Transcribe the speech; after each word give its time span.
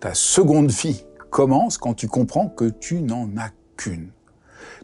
Ta 0.00 0.14
seconde 0.14 0.70
vie 0.70 1.04
commence 1.30 1.78
quand 1.78 1.94
tu 1.94 2.08
comprends 2.08 2.48
que 2.48 2.64
tu 2.64 3.02
n'en 3.02 3.28
as 3.36 3.50
qu'une. 3.76 4.10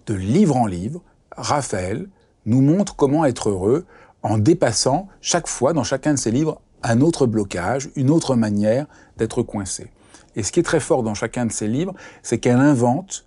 De 0.06 0.14
livre 0.14 0.56
en 0.56 0.66
livre, 0.66 1.02
Raphaël 1.36 2.08
nous 2.44 2.60
montre 2.60 2.94
comment 2.94 3.24
être 3.24 3.48
heureux 3.48 3.86
en 4.22 4.38
dépassant 4.38 5.08
chaque 5.20 5.48
fois 5.48 5.72
dans 5.72 5.84
chacun 5.84 6.14
de 6.14 6.18
ses 6.18 6.30
livres 6.30 6.60
un 6.82 7.00
autre 7.00 7.26
blocage, 7.26 7.90
une 7.96 8.10
autre 8.10 8.36
manière 8.36 8.86
d'être 9.16 9.42
coincé. 9.42 9.90
Et 10.36 10.42
ce 10.42 10.52
qui 10.52 10.60
est 10.60 10.64
très 10.64 10.80
fort 10.80 11.02
dans 11.02 11.14
chacun 11.14 11.46
de 11.46 11.52
ses 11.52 11.66
livres, 11.66 11.94
c'est 12.22 12.38
qu'elle 12.38 12.58
invente, 12.58 13.26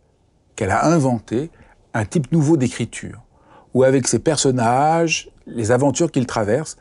qu'elle 0.55 0.71
a 0.71 0.85
inventé 0.85 1.49
un 1.93 2.05
type 2.05 2.31
nouveau 2.31 2.55
d'écriture, 2.55 3.23
où 3.73 3.83
avec 3.83 4.07
ses 4.07 4.19
personnages, 4.19 5.31
les 5.47 5.71
aventures 5.71 6.11
qu'il 6.11 6.27
traverse, 6.27 6.77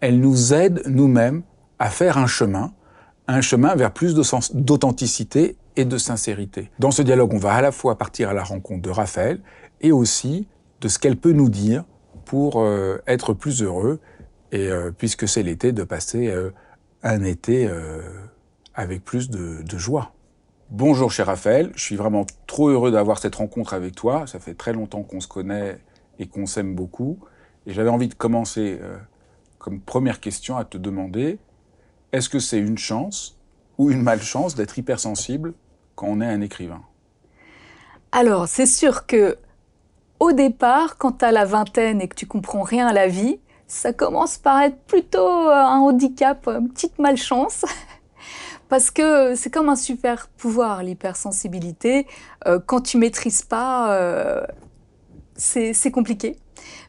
elle 0.00 0.20
nous 0.20 0.52
aide 0.52 0.82
nous-mêmes 0.86 1.42
à 1.78 1.88
faire 1.88 2.18
un 2.18 2.26
chemin, 2.26 2.72
un 3.26 3.40
chemin 3.40 3.74
vers 3.74 3.92
plus 3.92 4.14
d'authenticité 4.14 5.56
et 5.76 5.84
de 5.84 5.98
sincérité. 5.98 6.70
Dans 6.78 6.90
ce 6.90 7.02
dialogue, 7.02 7.32
on 7.32 7.38
va 7.38 7.54
à 7.54 7.62
la 7.62 7.72
fois 7.72 7.96
partir 7.96 8.28
à 8.28 8.34
la 8.34 8.44
rencontre 8.44 8.82
de 8.82 8.90
Raphaël 8.90 9.40
et 9.80 9.92
aussi 9.92 10.46
de 10.80 10.88
ce 10.88 10.98
qu'elle 10.98 11.16
peut 11.16 11.32
nous 11.32 11.48
dire 11.48 11.84
pour 12.24 12.60
euh, 12.60 12.98
être 13.06 13.32
plus 13.32 13.62
heureux 13.62 14.00
et 14.52 14.68
euh, 14.68 14.90
puisque 14.96 15.26
c'est 15.26 15.42
l'été, 15.42 15.72
de 15.72 15.84
passer 15.84 16.28
euh, 16.28 16.50
un 17.02 17.22
été 17.24 17.68
avec 18.74 19.04
plus 19.04 19.28
de, 19.28 19.62
de, 19.62 19.78
joie. 19.78 20.12
Bonjour 20.70 21.12
cher 21.12 21.26
Raphaël, 21.26 21.70
je 21.74 21.82
suis 21.82 21.96
vraiment 21.96 22.24
trop 22.46 22.68
heureux 22.68 22.90
d'avoir 22.90 23.18
cette 23.18 23.34
rencontre 23.34 23.74
avec 23.74 23.94
toi. 23.94 24.26
Ça 24.26 24.38
fait 24.38 24.54
très 24.54 24.72
longtemps 24.72 25.02
qu'on 25.02 25.20
se 25.20 25.28
connaît 25.28 25.78
et 26.18 26.26
qu'on 26.26 26.46
s'aime 26.46 26.74
beaucoup. 26.74 27.18
Et 27.66 27.74
j'avais 27.74 27.90
envie 27.90 28.08
de 28.08 28.14
commencer 28.14 28.80
comme 29.58 29.80
première 29.80 30.18
question 30.18 30.56
à 30.56 30.64
te 30.64 30.78
demander 30.78 31.38
est-ce 32.14 32.28
que 32.28 32.38
c'est 32.38 32.58
une 32.58 32.78
chance 32.78 33.36
ou 33.76 33.90
une 33.90 34.00
malchance 34.00 34.54
d'être 34.54 34.78
hypersensible 34.78 35.52
quand 35.96 36.06
on 36.06 36.20
est 36.20 36.26
un 36.26 36.40
écrivain? 36.42 36.80
Alors, 38.12 38.46
c'est 38.46 38.66
sûr 38.66 39.06
que 39.06 39.36
au 40.20 40.30
départ, 40.30 40.96
quand 40.96 41.18
tu 41.18 41.24
as 41.24 41.32
la 41.32 41.44
vingtaine 41.44 42.00
et 42.00 42.06
que 42.06 42.14
tu 42.14 42.26
comprends 42.26 42.62
rien 42.62 42.86
à 42.86 42.92
la 42.92 43.08
vie, 43.08 43.40
ça 43.66 43.92
commence 43.92 44.38
par 44.38 44.60
être 44.60 44.78
plutôt 44.86 45.26
un 45.26 45.78
handicap, 45.78 46.46
une 46.46 46.68
petite 46.68 47.00
malchance. 47.00 47.64
Parce 48.68 48.92
que 48.92 49.34
c'est 49.34 49.50
comme 49.50 49.68
un 49.68 49.76
super 49.76 50.28
pouvoir, 50.28 50.84
l'hypersensibilité. 50.84 52.06
Euh, 52.46 52.60
quand 52.64 52.80
tu 52.80 52.96
maîtrises 52.96 53.42
pas, 53.42 53.92
euh, 53.92 54.40
c'est 55.34 55.90
compliqué. 55.90 56.36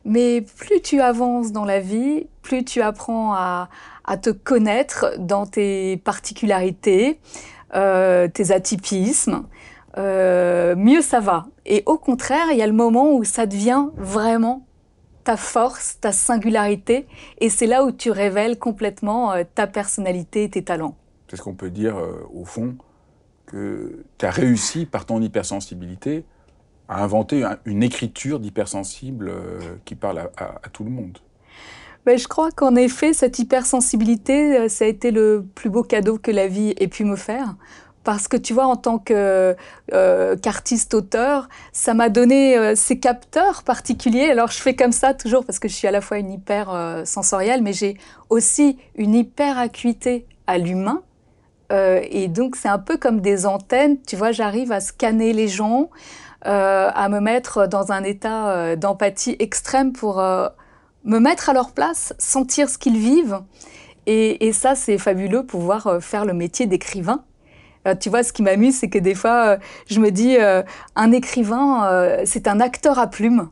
Mais 0.05 0.41
plus 0.41 0.81
tu 0.81 1.01
avances 1.01 1.51
dans 1.51 1.65
la 1.65 1.79
vie, 1.79 2.27
plus 2.43 2.63
tu 2.63 2.83
apprends 2.83 3.33
à, 3.33 3.69
à 4.05 4.17
te 4.17 4.29
connaître 4.29 5.13
dans 5.17 5.45
tes 5.45 5.97
particularités, 5.97 7.19
euh, 7.75 8.27
tes 8.27 8.51
atypismes, 8.51 9.45
euh, 9.97 10.75
mieux 10.75 11.01
ça 11.01 11.19
va. 11.19 11.47
Et 11.65 11.83
au 11.85 11.97
contraire, 11.97 12.47
il 12.51 12.57
y 12.57 12.61
a 12.61 12.67
le 12.67 12.73
moment 12.73 13.13
où 13.13 13.23
ça 13.23 13.45
devient 13.45 13.87
vraiment 13.97 14.65
ta 15.23 15.37
force, 15.37 15.99
ta 15.99 16.11
singularité, 16.11 17.07
et 17.39 17.49
c'est 17.49 17.65
là 17.65 17.83
où 17.83 17.91
tu 17.91 18.11
révèles 18.11 18.59
complètement 18.59 19.33
euh, 19.33 19.43
ta 19.55 19.65
personnalité 19.65 20.43
et 20.43 20.49
tes 20.49 20.63
talents. 20.63 20.95
C'est 21.27 21.37
ce 21.37 21.41
qu'on 21.41 21.55
peut 21.55 21.71
dire, 21.71 21.97
au 22.31 22.45
fond, 22.45 22.75
que 23.47 24.05
tu 24.19 24.25
as 24.27 24.29
réussi 24.29 24.85
par 24.85 25.07
ton 25.07 25.19
hypersensibilité 25.21 26.23
à 26.87 27.03
inventer 27.03 27.43
une 27.65 27.81
écriture 27.81 28.39
d'hypersensible 28.39 29.31
qui 29.85 29.95
parle 29.95 30.29
à 30.37 30.69
tout 30.71 30.83
le 30.83 30.91
monde. 30.91 31.17
Ben, 32.05 32.19
je 32.19 32.27
crois 32.27 32.51
qu'en 32.51 32.75
effet, 32.75 33.13
cette 33.13 33.39
hypersensibilité, 33.39 34.57
euh, 34.57 34.69
ça 34.69 34.85
a 34.85 34.87
été 34.87 35.09
le 35.09 35.43
plus 35.55 35.71
beau 35.71 35.81
cadeau 35.81 36.19
que 36.19 36.29
la 36.29 36.45
vie 36.47 36.75
ait 36.77 36.87
pu 36.87 37.03
me 37.03 37.15
faire. 37.15 37.55
Parce 38.03 38.27
que 38.27 38.37
tu 38.37 38.53
vois, 38.53 38.67
en 38.67 38.75
tant 38.75 39.03
euh, 39.09 39.55
qu'artiste-auteur, 39.89 41.49
ça 41.73 41.95
m'a 41.95 42.09
donné 42.09 42.55
euh, 42.55 42.75
ces 42.75 42.99
capteurs 42.99 43.63
particuliers. 43.63 44.29
Alors 44.29 44.51
je 44.51 44.59
fais 44.59 44.75
comme 44.75 44.91
ça 44.91 45.15
toujours 45.15 45.43
parce 45.43 45.57
que 45.57 45.67
je 45.67 45.73
suis 45.73 45.87
à 45.87 45.91
la 45.91 46.01
fois 46.01 46.19
une 46.19 46.31
hyper 46.31 47.01
sensorielle, 47.05 47.63
mais 47.63 47.73
j'ai 47.73 47.97
aussi 48.29 48.77
une 48.95 49.15
hyper 49.15 49.57
acuité 49.57 50.27
à 50.45 50.59
l'humain. 50.59 51.01
et 51.71 52.27
donc 52.27 52.55
c'est 52.55 52.69
un 52.69 52.77
peu 52.77 52.97
comme 52.97 53.21
des 53.21 53.47
antennes. 53.47 53.97
Tu 54.05 54.15
vois, 54.15 54.31
j'arrive 54.31 54.71
à 54.71 54.79
scanner 54.79 55.33
les 55.33 55.47
gens, 55.47 55.89
à 56.43 57.09
me 57.09 57.19
mettre 57.19 57.67
dans 57.67 57.91
un 57.91 58.03
état 58.03 58.75
d'empathie 58.75 59.35
extrême 59.39 59.93
pour 59.93 60.21
me 61.05 61.19
mettre 61.19 61.49
à 61.49 61.53
leur 61.53 61.71
place, 61.71 62.13
sentir 62.17 62.69
ce 62.69 62.77
qu'ils 62.77 62.97
vivent. 62.97 63.39
Et, 64.07 64.51
ça, 64.53 64.75
c'est 64.75 64.97
fabuleux, 64.99 65.43
pouvoir 65.43 65.87
euh, 65.87 65.99
faire 65.99 66.25
le 66.25 66.33
métier 66.33 66.67
d'écrivain. 66.67 67.23
Euh, 67.87 67.95
tu 67.95 68.09
vois, 68.09 68.23
ce 68.23 68.33
qui 68.33 68.43
m'amuse, 68.43 68.75
c'est 68.75 68.89
que 68.89 68.99
des 68.99 69.15
fois, 69.15 69.47
euh, 69.47 69.57
je 69.89 69.99
me 69.99 70.11
dis, 70.11 70.37
un 70.95 71.11
écrivain, 71.11 72.19
c'est 72.25 72.47
un 72.47 72.59
acteur 72.59 72.99
à 72.99 73.07
plumes. 73.07 73.49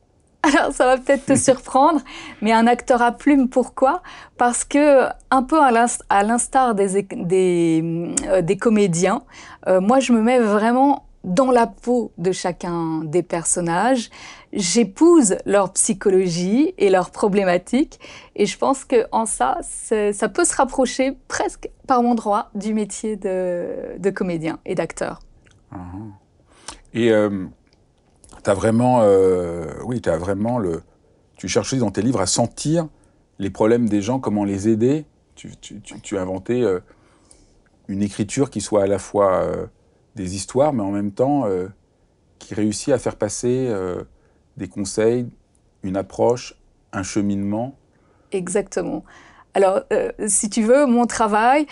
Alors, 0.42 0.72
ça 0.72 0.86
va 0.86 0.96
peut-être 0.96 1.26
te 1.26 1.34
surprendre, 1.36 2.00
mais 2.40 2.52
un 2.52 2.66
acteur 2.66 3.02
à 3.02 3.12
plumes, 3.12 3.48
pourquoi? 3.50 4.02
Parce 4.38 4.64
que, 4.64 5.06
un 5.30 5.42
peu 5.42 5.60
à 5.60 6.22
l'instar 6.22 6.74
des, 6.74 7.02
des, 7.02 8.14
des, 8.42 8.56
comédiens, 8.56 9.22
moi, 9.66 10.00
je 10.00 10.14
me 10.14 10.22
mets 10.22 10.40
vraiment 10.40 11.04
dans 11.24 11.50
la 11.50 11.66
peau 11.66 12.12
de 12.18 12.32
chacun 12.32 13.04
des 13.04 13.22
personnages. 13.22 14.10
J'épouse 14.52 15.36
leur 15.44 15.72
psychologie 15.72 16.74
et 16.78 16.90
leurs 16.90 17.10
problématiques. 17.10 18.00
Et 18.36 18.46
je 18.46 18.56
pense 18.56 18.84
qu'en 18.84 19.26
ça, 19.26 19.58
ça 19.62 20.28
peut 20.28 20.44
se 20.44 20.56
rapprocher 20.56 21.16
presque 21.28 21.68
par 21.86 22.02
mon 22.02 22.14
droit 22.14 22.50
du 22.54 22.74
métier 22.74 23.16
de, 23.16 24.10
comédien 24.14 24.58
et 24.64 24.74
d'acteur. 24.74 25.20
Ah. 25.72 25.76
Et 26.94 27.12
euh, 27.12 27.46
tu 28.42 28.50
as 28.50 28.54
vraiment, 28.54 29.00
euh, 29.02 29.72
oui, 29.84 30.00
as 30.06 30.16
vraiment 30.16 30.58
le, 30.58 30.82
tu 31.36 31.48
cherches 31.48 31.74
dans 31.76 31.90
tes 31.90 32.02
livres 32.02 32.20
à 32.20 32.26
sentir 32.26 32.88
les 33.38 33.50
problèmes 33.50 33.88
des 33.88 34.02
gens, 34.02 34.18
comment 34.18 34.44
les 34.44 34.68
aider. 34.68 35.04
Tu, 35.36 35.56
tu, 35.56 36.18
as 36.18 36.20
inventé 36.20 36.62
euh, 36.62 36.80
une 37.88 38.02
écriture 38.02 38.50
qui 38.50 38.60
soit 38.60 38.82
à 38.82 38.86
la 38.86 38.98
fois 38.98 39.46
des 40.16 40.34
histoires, 40.34 40.72
mais 40.72 40.82
en 40.82 40.90
même 40.90 41.12
temps 41.12 41.46
euh, 41.46 41.68
qui 42.38 42.54
réussit 42.54 42.92
à 42.92 42.98
faire 42.98 43.16
passer 43.16 43.66
euh, 43.68 44.02
des 44.56 44.68
conseils, 44.68 45.28
une 45.82 45.96
approche, 45.96 46.54
un 46.92 47.02
cheminement. 47.02 47.74
Exactement. 48.32 49.04
Alors, 49.54 49.80
euh, 49.92 50.12
si 50.28 50.48
tu 50.48 50.62
veux, 50.62 50.86
mon 50.86 51.06
travail, 51.06 51.66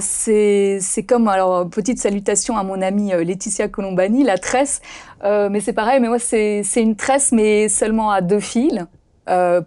c'est 0.00 0.80
comme, 1.08 1.28
alors, 1.28 1.68
petite 1.68 1.98
salutation 1.98 2.58
à 2.58 2.62
mon 2.62 2.82
amie 2.82 3.12
Laetitia 3.12 3.68
Colombani, 3.68 4.22
la 4.22 4.36
tresse, 4.36 4.82
mais 5.24 5.60
c'est 5.60 5.72
pareil, 5.72 5.98
mais 6.00 6.08
moi, 6.08 6.18
c'est 6.18 6.62
une 6.76 6.94
tresse, 6.94 7.32
mais 7.32 7.70
seulement 7.70 8.10
à 8.10 8.20
deux 8.20 8.40
fils 8.40 8.84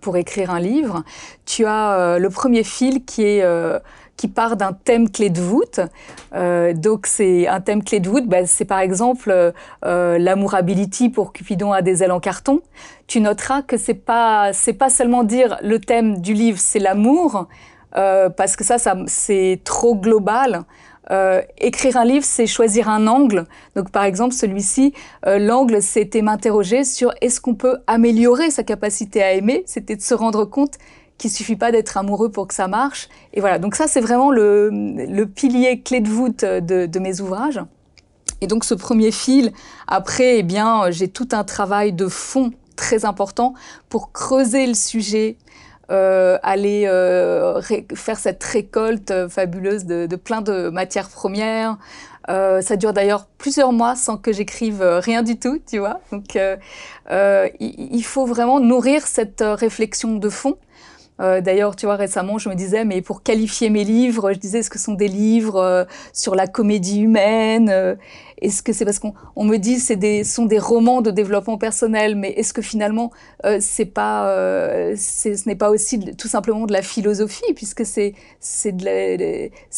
pour 0.02 0.16
écrire 0.16 0.52
un 0.52 0.60
livre. 0.60 1.04
Tu 1.46 1.66
as 1.66 2.20
le 2.20 2.30
premier 2.30 2.64
fil 2.64 3.04
qui 3.04 3.24
est 3.24 3.44
qui 4.18 4.28
part 4.28 4.56
d'un 4.56 4.74
thème 4.74 5.10
clé 5.10 5.30
de 5.30 5.42
voûte. 5.42 5.82
Euh, 6.34 6.74
donc 6.74 7.08
c'est 7.08 7.48
un 7.48 7.62
thème 7.62 7.84
clé 7.84 8.00
de 8.00 8.10
voûte, 8.10 8.28
bah, 8.28 8.46
c'est 8.46 8.66
par 8.66 8.80
exemple 8.80 9.30
euh, 9.32 9.52
euh, 9.86 10.18
l'amourability 10.18 11.10
pour 11.10 11.34
Cupidon 11.34 11.72
a 11.72 11.82
des 11.82 12.04
ailes 12.04 12.12
en 12.12 12.20
carton. 12.20 12.62
Tu 13.08 13.20
noteras 13.20 13.62
que 13.62 13.78
c'est 13.78 13.94
pas 13.94 14.52
c'est 14.54 14.74
pas 14.74 14.90
seulement 14.90 15.24
dire 15.24 15.58
le 15.62 15.80
thème 15.80 16.22
du 16.22 16.34
livre 16.34 16.60
c'est 16.60 16.80
l'amour 16.80 17.48
parce 17.92 18.58
que 18.58 18.66
ça, 18.66 18.78
ça 18.78 18.98
c'est 19.08 19.62
trop 19.64 19.96
global. 19.96 20.66
Euh, 21.12 21.42
écrire 21.60 21.98
un 21.98 22.06
livre, 22.06 22.26
c'est 22.26 22.48
choisir 22.48 22.90
un 22.90 23.08
angle. 23.08 23.46
Donc, 23.76 23.92
par 23.92 24.04
exemple, 24.04 24.34
celui-ci, 24.34 24.94
euh, 25.28 25.38
l'angle, 25.38 25.82
c'était 25.82 26.22
m'interroger 26.22 26.84
sur 26.84 27.14
est-ce 27.22 27.40
qu'on 27.40 27.56
peut 27.56 27.78
améliorer 27.88 28.50
sa 28.50 28.64
capacité 28.64 29.22
à 29.22 29.34
aimer. 29.34 29.64
C'était 29.68 29.96
de 29.96 30.02
se 30.02 30.14
rendre 30.14 30.46
compte 30.46 30.78
qu'il 31.18 31.32
suffit 31.32 31.56
pas 31.56 31.72
d'être 31.72 31.98
amoureux 31.98 32.30
pour 32.30 32.48
que 32.48 32.54
ça 32.54 32.68
marche. 32.68 33.10
Et 33.34 33.40
voilà. 33.40 33.60
Donc 33.60 33.76
ça, 33.76 33.88
c'est 33.88 34.02
vraiment 34.02 34.32
le, 34.32 34.70
le, 34.70 35.26
pilier 35.26 35.82
clé 35.82 36.02
de 36.02 36.10
voûte 36.10 36.44
de, 36.44 36.86
de, 36.86 37.00
mes 37.00 37.22
ouvrages. 37.22 37.62
Et 38.42 38.48
donc, 38.48 38.66
ce 38.66 38.74
premier 38.74 39.12
fil, 39.12 39.54
après, 39.88 40.40
eh 40.40 40.44
bien, 40.44 40.92
j'ai 40.92 41.08
tout 41.08 41.30
un 41.32 41.44
travail 41.44 41.94
de 41.94 42.08
fond 42.08 42.52
très 42.76 43.06
important 43.06 43.54
pour 43.88 44.12
creuser 44.12 44.68
le 44.68 44.74
sujet, 44.74 45.38
euh, 45.90 46.38
aller 46.44 46.86
euh, 46.88 47.62
faire 47.94 48.20
cette 48.20 48.44
récolte 48.44 49.30
fabuleuse 49.30 49.86
de, 49.86 50.08
de, 50.08 50.16
plein 50.18 50.42
de 50.42 50.70
matières 50.70 51.10
premières. 51.10 51.78
Euh, 52.30 52.62
ça 52.62 52.76
dure 52.76 52.94
d'ailleurs 52.94 53.28
plusieurs 53.38 53.72
mois 53.72 53.96
sans 53.96 54.18
que 54.18 54.34
j'écrive 54.34 54.82
euh, 54.82 55.00
rien 55.00 55.22
du 55.22 55.38
tout, 55.38 55.60
tu 55.68 55.78
vois. 55.78 56.00
Donc, 56.12 56.36
euh, 56.36 57.50
il 57.60 58.04
faut 58.04 58.26
vraiment 58.26 58.60
nourrir 58.60 59.06
cette 59.06 59.44
réflexion 59.46 60.16
de 60.16 60.30
fond. 60.30 60.58
Euh, 61.22 61.42
D'ailleurs, 61.42 61.76
tu 61.76 61.86
vois, 61.86 61.96
récemment, 61.96 62.38
je 62.38 62.50
me 62.50 62.56
disais, 62.56 62.84
mais 62.86 63.02
pour 63.02 63.24
qualifier 63.24 63.70
mes 63.70 63.84
livres, 63.84 64.34
je 64.34 64.40
disais, 64.40 64.60
est-ce 64.60 64.70
que 64.70 64.78
ce 64.78 64.86
sont 64.86 64.94
des 64.94 65.08
livres 65.08 65.58
euh, 65.58 65.86
sur 66.14 66.36
la 66.36 66.48
comédie 66.48 67.02
humaine 67.02 67.70
euh, 67.70 67.96
Est-ce 68.42 68.62
que 68.62 68.74
c'est 68.74 68.86
parce 68.86 69.00
qu'on 69.00 69.14
on 69.36 69.46
me 69.46 69.58
dit 69.58 69.80
c'est 69.80 69.96
des 69.96 70.24
sont 70.24 70.46
des 70.46 70.60
romans 70.60 71.02
de 71.02 71.12
développement 71.12 71.58
personnel, 71.58 72.16
mais 72.16 72.32
est-ce 72.32 72.54
que 72.54 72.62
finalement 72.62 73.12
euh, 73.46 73.60
c'est 73.62 73.86
pas 73.86 74.26
ce 74.96 75.48
n'est 75.48 75.56
pas 75.56 75.70
aussi 75.70 76.00
tout 76.16 76.28
simplement 76.28 76.66
de 76.66 76.74
la 76.74 76.82
philosophie, 76.82 77.54
puisque 77.56 77.86
c'est 77.86 78.14
c'est 78.40 78.72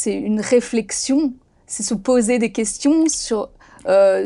une 0.05 0.41
réflexion, 0.41 1.33
c'est 1.67 1.83
se 1.83 1.93
poser 1.93 2.39
des 2.39 2.51
questions 2.51 3.07
sur 3.07 3.41
euh, 3.41 3.47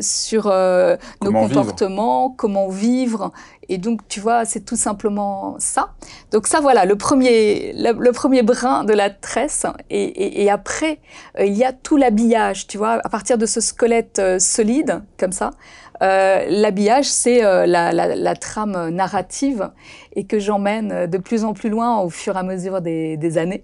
sur 0.02 0.48
euh, 0.48 0.98
nos 1.22 1.32
comportements, 1.32 2.30
comment 2.30 2.70
vivre. 2.70 3.32
Et 3.72 3.78
donc, 3.78 4.06
tu 4.10 4.20
vois, 4.20 4.44
c'est 4.44 4.66
tout 4.66 4.76
simplement 4.76 5.56
ça. 5.58 5.94
Donc 6.32 6.46
ça, 6.46 6.60
voilà, 6.60 6.84
le 6.84 6.98
premier, 6.98 7.72
le, 7.74 8.12
premier 8.12 8.44
brin 8.44 8.84
de 8.84 8.92
la 8.92 9.10
tresse. 9.10 9.66
Et, 9.90 10.04
et, 10.04 10.44
et 10.44 10.50
après, 10.50 11.00
euh, 11.40 11.46
il 11.46 11.54
y 11.54 11.64
a 11.64 11.72
tout 11.72 11.96
l'habillage, 11.96 12.68
tu 12.68 12.78
vois, 12.78 13.00
à 13.02 13.08
partir 13.08 13.38
de 13.38 13.46
ce 13.46 13.62
squelette 13.62 14.20
euh, 14.20 14.40
solide, 14.40 15.02
comme 15.18 15.32
ça. 15.32 15.52
Euh, 16.04 16.46
l'habillage, 16.50 17.06
c'est 17.06 17.42
la, 17.42 17.66
la, 17.94 17.94
la, 17.94 18.36
trame 18.36 18.90
narrative 18.90 19.70
et 20.16 20.26
que 20.26 20.40
j'emmène 20.40 21.06
de 21.06 21.18
plus 21.20 21.46
en 21.46 21.54
plus 21.54 21.70
loin 21.70 22.00
au 22.02 22.10
fur 22.10 22.36
et 22.36 22.40
à 22.40 22.44
mesure 22.44 22.82
des, 22.82 23.18
des 23.18 23.38
années. 23.38 23.64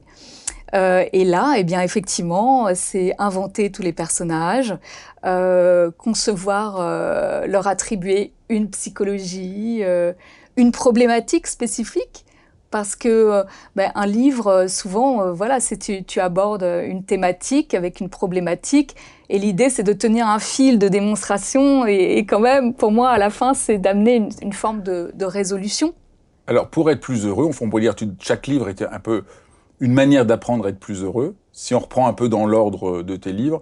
Euh, 0.74 1.06
et 1.14 1.24
là, 1.24 1.56
eh 1.58 1.64
bien, 1.64 1.82
effectivement, 1.82 2.68
c'est 2.74 3.14
inventer 3.18 3.72
tous 3.72 3.82
les 3.82 3.94
personnages, 3.94 4.76
euh, 5.26 5.92
concevoir, 5.98 6.78
euh, 6.80 7.48
leur 7.48 7.68
attribuer 7.68 8.34
une 8.50 8.70
psychologie, 8.70 9.84
une 10.56 10.72
problématique 10.72 11.48
spécifique. 11.48 12.24
Parce 12.70 12.98
que 12.98 13.46
ben, 13.78 13.92
un 13.96 14.06
livre, 14.06 14.68
souvent, 14.68 15.32
voilà, 15.32 15.60
tu, 15.62 16.04
tu 16.04 16.20
abordes 16.20 16.64
une 16.64 17.04
thématique 17.04 17.74
avec 17.74 18.02
une 18.02 18.10
problématique, 18.10 18.96
et 19.30 19.40
l'idée, 19.40 19.70
c'est 19.70 19.84
de 19.84 19.94
tenir 19.94 20.28
un 20.28 20.40
fil 20.40 20.78
de 20.78 20.90
démonstration, 20.90 21.86
et, 21.86 22.26
quand 22.26 22.42
même, 22.42 22.74
pour 22.74 22.92
moi, 22.92 23.10
à 23.10 23.18
la 23.18 23.30
fin, 23.30 23.54
c'est 23.54 23.78
d'amener 23.78 24.28
une, 24.42 24.52
forme 24.54 24.84
de, 24.84 25.12
de, 25.16 25.26
résolution. 25.26 25.94
Alors, 26.46 26.68
pour 26.68 26.92
être 26.92 27.00
plus 27.00 27.26
heureux, 27.26 27.50
on 27.62 27.70
peut 27.70 27.80
dire 27.80 27.96
que 27.96 28.04
chaque 28.20 28.48
livre 28.48 28.68
était 28.68 28.86
un 28.86 29.00
peu 29.00 29.24
une 29.80 29.94
manière 29.94 30.26
d'apprendre 30.26 30.66
à 30.66 30.70
être 30.70 30.80
plus 30.80 31.04
heureux. 31.04 31.36
Si 31.52 31.76
on 31.76 31.80
reprend 31.80 32.08
un 32.08 32.14
peu 32.14 32.30
dans 32.30 32.46
l'ordre 32.46 33.02
de 33.02 33.16
tes 33.16 33.32
livres, 33.32 33.62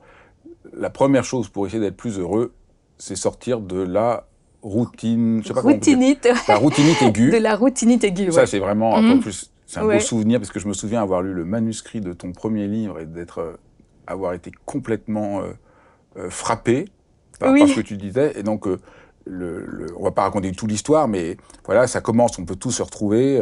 la 0.74 0.90
première 0.90 1.24
chose 1.24 1.50
pour 1.50 1.68
essayer 1.68 1.82
d'être 1.82 1.98
plus 1.98 2.20
heureux, 2.20 2.54
c'est 2.98 3.16
sortir 3.16 3.60
de 3.60 3.82
la 3.82 4.28
routine, 4.62 5.42
je 5.44 5.50
sais 5.50 5.54
pas 5.54 5.62
routinite. 5.62 6.28
la 6.48 6.56
routinite 6.58 7.02
aiguë. 7.02 7.32
De 7.32 7.38
la 7.38 7.56
routinite 7.56 8.04
aiguë. 8.04 8.32
Ça, 8.32 8.46
c'est 8.48 8.60
vraiment 8.60 9.00
mm 9.00 9.06
-hmm. 9.06 9.20
plus, 9.22 9.52
c'est 9.68 9.80
un 9.80 9.86
ouais. 9.86 9.96
beau 9.96 10.02
souvenir 10.02 10.40
parce 10.40 10.52
que 10.52 10.60
je 10.60 10.68
me 10.68 10.74
souviens 10.74 11.02
avoir 11.02 11.22
lu 11.22 11.34
le 11.34 11.46
manuscrit 11.46 12.02
de 12.02 12.14
ton 12.14 12.32
premier 12.32 12.68
livre 12.68 13.00
et 13.00 13.06
d'être, 13.06 13.40
euh, 13.40 13.58
avoir 14.08 14.34
été 14.34 14.52
complètement 14.66 15.42
euh, 15.42 15.54
euh, 16.18 16.30
frappé 16.30 16.86
par, 17.40 17.52
oui. 17.52 17.60
par, 17.60 17.70
ce 17.70 17.76
que 17.76 17.82
tu 17.82 17.98
disais. 17.98 18.34
Et 18.40 18.44
donc, 18.44 18.68
euh, 18.68 18.80
le, 19.26 19.66
le, 19.66 19.86
on 19.98 20.04
va 20.04 20.12
pas 20.12 20.24
raconter 20.24 20.52
toute 20.52 20.70
l'histoire, 20.72 21.08
mais 21.08 21.38
voilà, 21.66 21.88
ça 21.88 22.02
commence, 22.02 22.38
on 22.40 22.46
peut 22.46 22.56
tous 22.56 22.72
se 22.72 22.84
retrouver. 22.84 23.40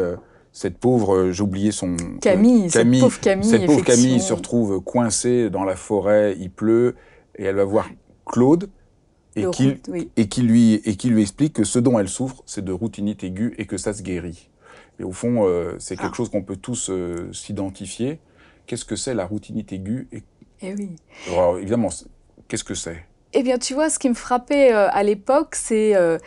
Euh, 0.53 0.59
cette 0.59 0.77
pauvre, 0.77 1.15
euh, 1.15 1.31
j'ai 1.31 1.43
oublié 1.43 1.71
son 1.71 1.95
Camille, 2.21 2.69
Camille, 2.69 2.99
cette 2.99 3.01
pauvre 3.01 3.19
Camille, 3.19 3.49
cette 3.49 3.65
pauvre 3.65 3.83
Camille 3.83 4.19
se 4.19 4.33
retrouve 4.33 4.81
coincée 4.81 5.49
dans 5.49 5.63
la 5.63 5.75
forêt, 5.75 6.35
il 6.39 6.51
pleut 6.51 6.95
et 7.35 7.43
elle 7.43 7.55
va 7.55 7.65
voir 7.65 7.89
Claude 8.25 8.69
et 9.35 9.45
qui, 9.51 9.69
route, 9.69 9.89
oui. 9.89 10.09
et 10.15 10.27
qui 10.27 10.41
lui 10.43 10.75
et 10.85 10.95
qui 10.95 11.09
lui 11.09 11.21
explique 11.21 11.53
que 11.53 11.63
ce 11.63 11.79
dont 11.79 11.99
elle 11.99 12.07
souffre, 12.07 12.43
c'est 12.45 12.63
de 12.63 12.71
routinite 12.71 13.23
aiguë 13.23 13.55
et 13.57 13.65
que 13.65 13.77
ça 13.77 13.93
se 13.93 14.03
guérit. 14.03 14.49
Et 14.99 15.03
au 15.03 15.11
fond, 15.11 15.47
euh, 15.47 15.75
c'est 15.79 15.95
quelque 15.95 16.11
ah. 16.13 16.17
chose 16.17 16.29
qu'on 16.29 16.43
peut 16.43 16.55
tous 16.55 16.89
euh, 16.89 17.31
s'identifier. 17.33 18.19
Qu'est-ce 18.67 18.85
que 18.85 18.95
c'est 18.95 19.13
la 19.13 19.25
routinite 19.25 19.73
aiguë 19.73 20.07
et... 20.11 20.23
Eh 20.61 20.73
oui. 20.75 20.91
Alors, 21.29 21.57
évidemment, 21.57 21.89
qu'est-ce 22.47 22.63
que 22.63 22.75
c'est? 22.75 23.05
Eh 23.33 23.43
bien, 23.43 23.57
tu 23.57 23.73
vois, 23.73 23.89
ce 23.89 23.99
qui 23.99 24.09
me 24.09 24.13
frappait 24.13 24.73
euh, 24.73 24.87
à 24.91 25.03
l'époque, 25.03 25.55
c'est 25.55 25.95
euh, 25.95 26.17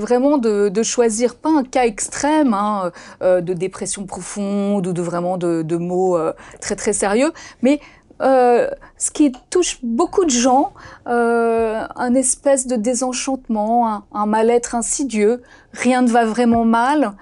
vraiment 0.00 0.38
de, 0.38 0.68
de, 0.68 0.82
choisir 0.82 1.36
pas 1.36 1.50
un 1.50 1.62
cas 1.62 1.84
extrême 1.84 2.52
hein, 2.52 2.90
euh, 3.22 3.40
de 3.40 3.52
dépression 3.54 4.06
profonde 4.06 4.86
ou 4.86 4.92
de 4.92 5.02
vraiment 5.02 5.38
de, 5.38 5.62
de 5.62 5.76
mots 5.76 6.16
euh, 6.16 6.32
très 6.60 6.74
très 6.74 6.92
sérieux, 6.92 7.32
mais 7.62 7.80
euh, 8.22 8.68
ce 8.96 9.10
qui 9.10 9.32
touche 9.50 9.78
beaucoup 9.82 10.24
de 10.24 10.30
gens, 10.30 10.72
euh, 11.06 11.84
un 11.94 12.14
espèce 12.14 12.66
de 12.66 12.76
désenchantement, 12.76 13.88
un, 13.88 14.04
un 14.12 14.26
mal-être 14.26 14.74
insidieux, 14.74 15.42
rien 15.72 16.02
ne 16.02 16.08
va 16.08 16.24
vraiment 16.24 16.64
mal, 16.64 17.12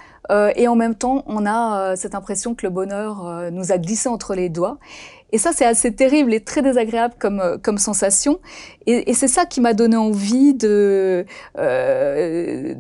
et 0.57 0.69
en 0.69 0.75
même 0.75 0.95
temps, 0.95 1.23
on 1.27 1.45
a 1.45 1.97
cette 1.97 2.15
impression 2.15 2.55
que 2.55 2.65
le 2.65 2.71
bonheur 2.71 3.51
nous 3.53 3.73
a 3.73 3.77
glissé 3.77 4.09
entre 4.09 4.35
les 4.35 4.49
doigts. 4.49 4.79
Et 5.35 5.39
ça, 5.39 5.51
c'est 5.53 5.65
assez 5.65 5.93
terrible 5.93 6.33
et 6.33 6.39
très 6.39 6.63
désagréable 6.63 7.15
comme, 7.19 7.41
euh, 7.41 7.77
sensation. 7.77 8.39
Et, 8.87 9.13
c'est 9.15 9.27
ça 9.27 9.47
qui 9.47 9.61
m'a 9.61 9.75
donné 9.75 9.97
envie 9.97 10.55
de, 10.55 11.27
euh, 11.59 12.75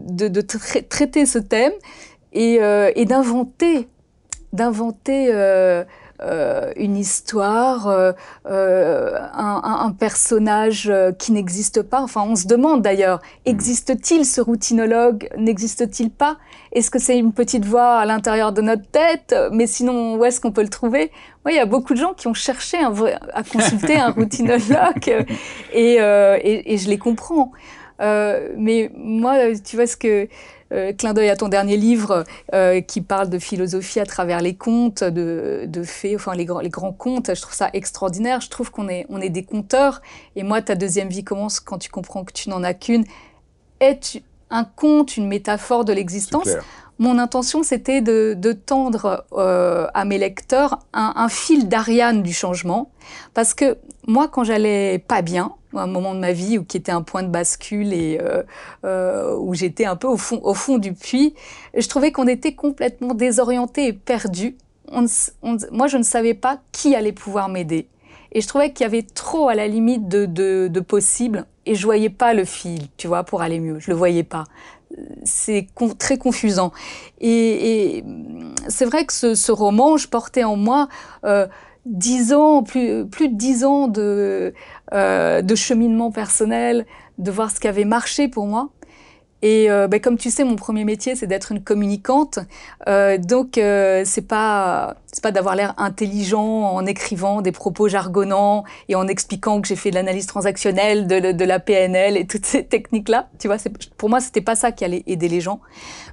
traiter 0.88 1.26
ce 1.26 1.40
thème 1.40 1.72
et, 2.32 2.62
euh, 2.62 2.92
et 2.94 3.06
d'inventer, 3.06 3.88
d'inventer 4.52 5.32
euh, 6.24 6.72
une 6.76 6.96
histoire, 6.96 7.88
euh, 7.88 8.12
euh 8.46 9.18
un, 9.32 9.60
un, 9.86 9.92
personnage 9.92 10.92
qui 11.18 11.32
n'existe 11.32 11.82
pas. 11.82 12.00
Enfin, 12.00 12.22
on 12.26 12.36
se 12.36 12.46
demande 12.46 12.82
d'ailleurs, 12.82 13.20
existe-t-il 13.44 14.24
ce 14.24 14.40
routinologue? 14.40 15.28
N'existe-t-il 15.36 16.10
pas? 16.10 16.36
Est-ce 16.72 16.90
que 16.90 16.98
c'est 16.98 17.18
une 17.18 17.32
petite 17.32 17.64
voix 17.64 17.96
à 17.96 18.06
l'intérieur 18.06 18.52
de 18.52 18.62
notre 18.62 18.88
tête? 18.90 19.34
Mais 19.52 19.66
sinon, 19.66 20.16
où 20.16 20.24
est-ce 20.24 20.40
qu'on 20.40 20.52
peut 20.52 20.62
le 20.62 20.68
trouver? 20.68 21.10
Oui, 21.44 21.52
il 21.52 21.56
y 21.56 21.60
a 21.60 21.66
beaucoup 21.66 21.94
de 21.94 21.98
gens 21.98 22.14
qui 22.14 22.26
ont 22.26 22.34
cherché 22.34 22.78
un 22.78 22.90
vrai, 22.90 23.18
à 23.32 23.42
consulter 23.42 23.96
un 23.96 24.10
routinologue 24.16 25.26
et, 25.72 25.96
et, 25.98 26.72
et, 26.72 26.78
je 26.78 26.88
les 26.88 26.98
comprends. 26.98 27.52
Mais 27.98 28.90
moi, 28.96 29.36
tu 29.64 29.76
vois 29.76 29.86
ce 29.86 29.96
que 29.96 30.28
euh, 30.74 30.92
clin 30.92 31.12
d'œil 31.12 31.28
à 31.28 31.36
ton 31.36 31.48
dernier 31.48 31.76
livre 31.76 32.24
euh, 32.52 32.80
qui 32.80 33.00
parle 33.00 33.28
de 33.28 33.38
philosophie 33.38 34.00
à 34.00 34.06
travers 34.06 34.40
les 34.40 34.56
contes, 34.56 35.04
de, 35.04 35.64
de 35.68 35.82
faits, 35.84 36.16
enfin 36.16 36.34
les, 36.34 36.46
grands, 36.46 36.60
les 36.60 36.70
grands 36.70 36.92
contes. 36.92 37.34
Je 37.34 37.40
trouve 37.40 37.54
ça 37.54 37.70
extraordinaire. 37.74 38.40
Je 38.40 38.48
trouve 38.48 38.70
qu'on 38.70 38.88
est, 38.88 39.06
on 39.08 39.20
est 39.20 39.28
des 39.28 39.44
conteurs. 39.44 40.02
Et 40.34 40.42
moi, 40.42 40.62
ta 40.62 40.74
deuxième 40.74 41.08
vie 41.08 41.22
commence 41.22 41.60
quand 41.60 41.78
tu 41.78 41.90
comprends 41.90 42.24
que 42.24 42.32
tu 42.32 42.48
n'en 42.48 42.62
as 42.64 42.74
qu'une. 42.74 43.04
Est 43.80 44.22
un 44.50 44.64
conte, 44.64 45.16
une 45.16 45.28
métaphore 45.28 45.84
de 45.84 45.92
l'existence? 45.92 46.48
Mon 46.98 47.18
intention, 47.18 47.62
c'était 47.62 48.00
de, 48.00 48.52
tendre 48.52 49.24
euh, 49.32 49.86
à 49.94 50.04
mes 50.04 50.18
lecteurs 50.18 50.78
un, 50.92 51.28
fil 51.28 51.68
d'Ariane 51.68 52.22
du 52.22 52.32
changement. 52.32 52.90
Parce 53.34 53.54
que 53.54 53.78
moi, 54.06 54.28
quand 54.28 54.44
j'allais 54.44 54.98
pas 54.98 55.22
bien, 55.22 55.52
un 55.74 55.88
moment 55.88 56.14
de 56.14 56.20
ma 56.20 56.32
vie 56.32 56.56
où 56.58 56.64
qui 56.64 56.76
était 56.76 56.92
un 56.92 57.02
point 57.02 57.24
de 57.24 57.28
bascule 57.28 57.92
et 57.92 58.18
euh, 58.22 58.44
euh, 58.84 59.36
où 59.36 59.54
j'étais 59.54 59.86
un 59.86 59.96
peu 59.96 60.06
au 60.06 60.16
fond, 60.16 60.78
du 60.78 60.92
puits. 60.92 61.34
Je 61.76 61.88
trouvais 61.88 62.12
qu'on 62.12 62.28
était 62.28 62.54
complètement 62.54 63.14
désorienté 63.14 63.88
et 63.88 63.92
perdu. 63.92 64.56
Moi, 64.92 65.88
je 65.88 65.96
ne 65.96 66.04
savais 66.04 66.34
pas 66.34 66.58
qui 66.70 66.94
allait 66.94 67.12
pouvoir 67.12 67.48
m'aider. 67.48 67.88
Et 68.30 68.40
je 68.40 68.46
trouvais 68.46 68.72
qu'il 68.72 68.84
y 68.84 68.86
avait 68.86 69.02
trop 69.02 69.48
à 69.48 69.54
la 69.54 69.66
limite 69.66 70.08
de, 70.08 70.26
de, 70.26 70.68
de 70.68 70.80
possible 70.80 71.46
et 71.66 71.74
je 71.74 71.84
voyais 71.84 72.10
pas 72.10 72.34
le 72.34 72.44
fil, 72.44 72.88
tu 72.96 73.06
vois, 73.06 73.24
pour 73.24 73.42
aller 73.42 73.60
mieux. 73.60 73.78
Je 73.78 73.90
le 73.90 73.96
voyais 73.96 74.22
pas. 74.22 74.44
C'est 75.24 75.66
con, 75.74 75.88
très 75.88 76.18
confusant. 76.18 76.72
Et, 77.20 77.96
et 77.96 78.04
c'est 78.68 78.84
vrai 78.84 79.04
que 79.04 79.12
ce, 79.12 79.34
ce, 79.34 79.52
roman, 79.52 79.96
je 79.96 80.08
portais 80.08 80.44
en 80.44 80.56
moi 80.56 80.88
euh, 81.24 81.46
dix 81.86 82.32
ans, 82.32 82.62
plus, 82.62 83.06
plus 83.06 83.28
de 83.28 83.36
dix 83.36 83.64
ans 83.64 83.88
de, 83.88 84.54
euh, 84.92 85.42
de 85.42 85.54
cheminement 85.54 86.10
personnel, 86.10 86.86
de 87.18 87.30
voir 87.30 87.50
ce 87.50 87.60
qui 87.60 87.68
avait 87.68 87.84
marché 87.84 88.28
pour 88.28 88.46
moi. 88.46 88.70
Et 89.44 89.70
euh, 89.70 89.88
ben, 89.88 90.00
comme 90.00 90.16
tu 90.16 90.30
sais, 90.30 90.42
mon 90.42 90.56
premier 90.56 90.86
métier, 90.86 91.16
c'est 91.16 91.26
d'être 91.26 91.52
une 91.52 91.62
communicante. 91.62 92.38
Euh, 92.88 93.18
donc, 93.18 93.58
euh, 93.58 94.00
c'est 94.06 94.26
pas 94.26 94.96
d'avoir 95.22 95.54
l'air 95.54 95.74
intelligent 95.76 96.42
en 96.42 96.86
écrivant 96.86 97.42
des 97.42 97.52
propos 97.52 97.86
jargonnants 97.86 98.64
et 98.88 98.94
en 98.94 99.06
expliquant 99.06 99.60
que 99.60 99.68
j'ai 99.68 99.76
fait 99.76 99.90
de 99.90 99.96
l'analyse 99.96 100.24
transactionnelle, 100.26 101.06
de, 101.06 101.44
la 101.44 101.60
PNL 101.60 102.16
et 102.16 102.26
toutes 102.26 102.46
ces 102.46 102.64
techniques-là. 102.64 103.28
Pour 103.98 104.08
moi, 104.08 104.20
c'était 104.20 104.40
pas 104.40 104.56
ça 104.56 104.72
qui 104.72 104.82
allait 104.82 105.02
aider 105.06 105.28
les 105.28 105.42
gens. 105.42 105.60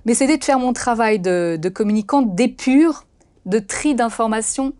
Mais 0.06 0.14
c'était 0.14 0.38
de 0.38 0.44
faire 0.44 0.60
mon 0.60 0.74
travail 0.74 1.20
de, 1.20 1.72
communicante 1.74 2.36
d'épure, 2.36 3.06
de 3.46 3.60
tri 3.60 3.96
d'informations, 3.96 4.74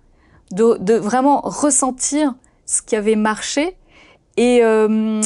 de, 0.52 0.94
vraiment 0.96 1.40
ressentir 1.40 2.36
ce 2.66 2.82
qui 2.82 2.98
avait 2.98 3.16
marché 3.16 3.78
et, 4.36 4.60
euh, 4.62 5.22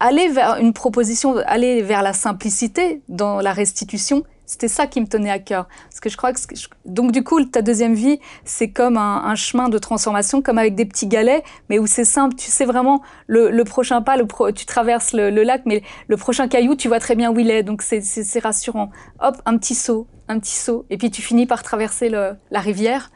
aller 0.00 0.28
vers 0.28 0.56
une 0.56 0.72
proposition, 0.72 1.36
aller 1.46 1.82
vers 1.82 2.02
la 2.02 2.12
simplicité 2.12 3.02
dans 3.08 3.40
la 3.40 3.52
restitution, 3.52 4.24
c'était 4.44 4.68
ça 4.68 4.86
qui 4.86 5.00
me 5.00 5.06
tenait 5.06 5.30
à 5.30 5.40
cœur. 5.40 5.66
Parce 5.88 6.00
que 6.00 6.08
je 6.08 6.16
crois 6.16 6.32
que 6.32 6.38
donc 6.84 7.10
du 7.10 7.24
coup 7.24 7.44
ta 7.44 7.62
deuxième 7.62 7.94
vie 7.94 8.20
c'est 8.44 8.70
comme 8.70 8.96
un, 8.96 9.34
chemin 9.34 9.68
de 9.68 9.78
transformation, 9.78 10.40
comme 10.40 10.58
avec 10.58 10.74
des 10.74 10.84
petits 10.84 11.08
galets, 11.08 11.42
mais 11.68 11.78
où 11.78 11.86
c'est 11.86 12.04
simple. 12.04 12.36
Tu 12.36 12.50
sais 12.50 12.64
vraiment 12.64 13.02
le, 13.26 13.62
prochain 13.64 14.02
pas, 14.02 14.16
tu 14.54 14.66
traverses 14.66 15.12
le, 15.12 15.30
lac, 15.30 15.62
mais 15.66 15.82
le 16.06 16.16
prochain 16.16 16.46
caillou 16.46 16.76
tu 16.76 16.88
vois 16.88 17.00
très 17.00 17.16
bien 17.16 17.32
où 17.32 17.38
il 17.38 17.50
est. 17.50 17.64
Donc 17.64 17.82
c'est 17.82 18.38
rassurant. 18.38 18.90
Hop, 19.20 19.36
un 19.46 19.58
petit 19.58 19.74
saut, 19.74 20.06
un 20.28 20.38
petit 20.38 20.56
saut, 20.56 20.86
et 20.90 20.96
puis 20.96 21.10
tu 21.10 21.22
finis 21.22 21.46
par 21.46 21.62
traverser 21.62 22.08
la 22.08 22.60
rivière. 22.60 23.10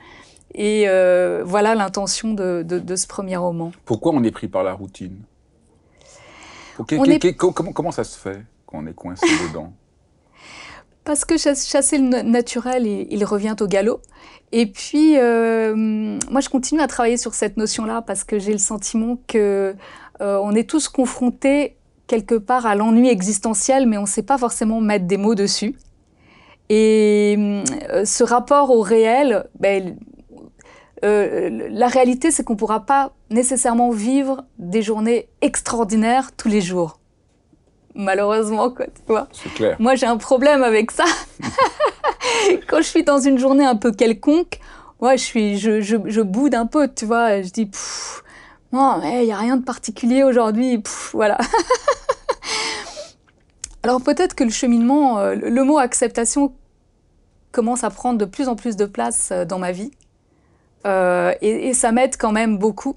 Et 0.55 0.85
euh, 0.89 1.43
voilà 1.45 1.75
l'intention 1.75 2.35
de, 2.35 2.65
ce 2.97 3.07
premier 3.07 3.37
roman. 3.37 3.73
Pourquoi 3.85 4.13
on 4.13 4.23
est 4.25 4.31
pris 4.31 4.49
par 4.49 4.65
la 4.65 4.73
routine? 4.73 5.17
Comment, 6.85 7.93
ça 7.93 8.05
se 8.05 8.19
fait 8.19 8.43
quand 8.67 8.79
on 8.83 8.87
est 8.87 8.95
coincé 8.95 9.27
dedans? 9.49 9.73
Parce 11.05 11.25
que 11.25 11.37
chasser 11.39 11.99
le 11.99 12.23
naturel, 12.23 12.87
il, 12.87 13.25
revient 13.25 13.57
au 13.61 13.67
galop. 13.67 14.01
Et 14.53 14.67
puis, 14.67 15.17
euh, 15.17 15.75
moi, 16.31 16.41
je 16.41 16.49
continue 16.49 16.81
à 16.81 16.87
travailler 16.87 17.17
sur 17.17 17.35
cette 17.35 17.57
notion-là 17.57 18.03
parce 18.03 18.25
que 18.25 18.39
j'ai 18.39 18.53
le 18.53 18.59
sentiment 18.59 19.19
que 19.27 19.75
euh, 20.21 20.39
on 20.43 20.55
est 20.55 20.69
tous 20.69 20.89
confrontés 20.89 21.77
quelque 22.07 22.35
part 22.35 22.67
à 22.67 22.75
l'ennui 22.75 23.09
existentiel, 23.09 23.87
mais 23.87 23.97
on 23.97 24.03
ne 24.03 24.07
sait 24.07 24.23
pas 24.23 24.37
forcément 24.39 24.81
mettre 24.81 25.07
des 25.07 25.17
mots 25.17 25.35
dessus. 25.35 25.77
Et 26.69 27.63
ce 28.05 28.23
rapport 28.23 28.71
au 28.71 28.81
réel, 28.81 29.49
ben, 29.59 29.97
euh, 31.05 31.69
la 31.71 31.89
réalité, 31.89 32.31
c'est 32.31 32.45
qu'on 32.45 32.55
ne 32.55 32.59
pourra 32.59 32.81
pas 32.81 33.13
nécessairement 33.31 33.91
vivre 33.91 34.45
des 34.59 34.83
journées 34.83 35.29
extraordinaires 35.41 36.31
tous 36.37 36.49
les 36.49 36.61
jours. 36.61 36.99
Malheureusement, 37.95 38.71
quoi, 38.71 38.87
tu 38.87 39.03
vois. 39.07 39.29
C'est 39.33 39.53
clair. 39.53 39.77
Moi, 39.79 39.95
j'ai 39.95 40.07
un 40.07 40.17
problème 40.17 40.63
avec 40.63 40.91
ça. 40.91 41.05
Quand 42.69 42.79
je 42.79 42.87
suis 42.87 43.03
dans 43.03 43.19
une 43.19 43.39
journée 43.39 43.65
un 43.65 43.77
peu 43.77 43.93
quelconque, 43.93 44.61
ouais, 45.01 45.17
je, 45.17 45.25
suis, 45.25 45.59
je, 45.59 45.81
je, 45.81 46.21
boude 46.21 46.55
un 46.55 46.67
peu, 46.67 46.89
tu 46.89 47.05
vois. 47.05 47.43
Je 47.43 47.51
dis, 47.51 47.71
non, 48.73 49.01
il 49.03 49.25
n'y 49.25 49.33
a 49.33 49.37
rien 49.37 49.57
de 49.57 49.65
particulier 49.65 50.23
aujourd'hui. 50.23 50.83
Voilà. 51.13 51.39
Alors 53.83 54.03
peut-être 54.03 54.35
que 54.35 54.45
le 54.45 54.51
cheminement, 54.51 55.19
euh, 55.19 55.35
le 55.35 55.65
mot 55.65 55.79
acceptation 55.79 56.53
commence 57.51 57.83
à 57.83 57.91
prendre 57.91 58.19
de 58.19 58.27
plus 58.27 58.49
en 58.49 58.55
plus 58.55 58.77
de 58.77 58.85
place 58.85 59.31
euh, 59.33 59.45
dans 59.45 59.59
ma 59.59 59.73
vie. 59.73 59.91
Euh, 60.87 61.35
et, 61.41 61.75
ça 61.75 61.93
m'aide 61.93 62.17
quand 62.17 62.33
même 62.33 62.59
beaucoup 62.59 62.97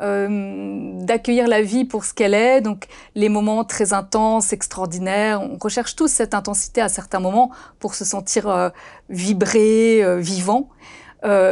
euh, 0.00 0.92
d'accueillir 1.02 1.46
la 1.46 1.60
vie 1.60 1.84
pour 1.84 2.04
ce 2.04 2.14
qu'elle 2.14 2.32
est, 2.32 2.62
donc 2.62 2.86
les 3.14 3.28
moments 3.28 3.64
très 3.64 3.92
intenses, 3.92 4.52
extraordinaires. 4.52 5.42
On 5.42 5.58
recherche 5.58 5.96
tous 5.96 6.08
cette 6.08 6.34
intensité 6.34 6.80
à 6.80 6.88
certains 6.88 7.20
moments 7.20 7.50
pour 7.78 7.94
se 7.94 8.04
sentir 8.04 8.48
euh, 8.48 8.70
vibré, 9.10 10.02
vivant. 10.20 10.70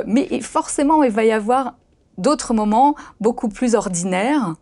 mais 0.07 0.41
forcément, 0.41 1.03
il 1.03 1.11
va 1.11 1.25
y 1.25 1.33
avoir 1.33 1.75
d'autres 2.17 2.55
moments 2.55 2.95
beaucoup 3.21 3.49
plus 3.49 3.75
ordinaires. 3.75 4.55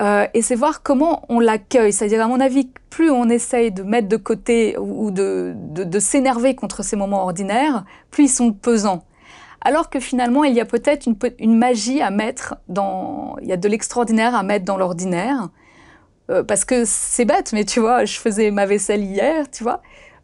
et 0.00 0.42
c'est 0.42 0.54
voir 0.54 0.82
comment 0.82 1.24
on 1.30 1.40
l'accueille. 1.40 1.92
C'est-à-dire, 1.94 2.22
à 2.22 2.28
mon 2.28 2.40
avis, 2.40 2.70
plus 2.90 3.10
on 3.10 3.30
essaye 3.30 3.72
de 3.72 3.82
mettre 3.82 4.08
de 4.08 4.18
côté 4.18 4.76
ou 4.78 5.10
de, 5.10 5.54
de 5.56 5.98
s'énerver 5.98 6.54
contre 6.54 6.84
ces 6.84 6.96
moments 6.96 7.22
ordinaires, 7.22 7.84
plus 8.10 8.24
ils 8.24 8.28
sont 8.28 8.52
pesants 8.52 9.04
alors 9.60 9.90
que 9.90 10.00
finalement, 10.00 10.44
il 10.44 10.54
y 10.54 10.60
a 10.60 10.64
peut-être 10.64 11.08
une, 11.38 11.58
magie 11.58 12.00
à 12.00 12.10
mettre 12.10 12.56
dans... 12.68 13.36
Il 13.42 13.48
y 13.48 13.52
a 13.52 13.56
de 13.56 13.68
l'extraordinaire 13.68 14.34
à 14.34 14.42
mettre 14.42 14.64
dans 14.64 14.76
l'ordinaire. 14.76 15.48
Euh, 16.30 16.42
parce 16.42 16.64
que 16.64 16.84
c'est 16.84 17.24
bête, 17.24 17.52
mais 17.52 17.64
tu 17.64 17.80
vois, 17.80 18.04
je 18.04 18.18
faisais 18.18 18.50
ma 18.50 18.66
vaisselle 18.66 19.02
hier, 19.02 19.50
tu 19.50 19.62
vois. 19.62 19.82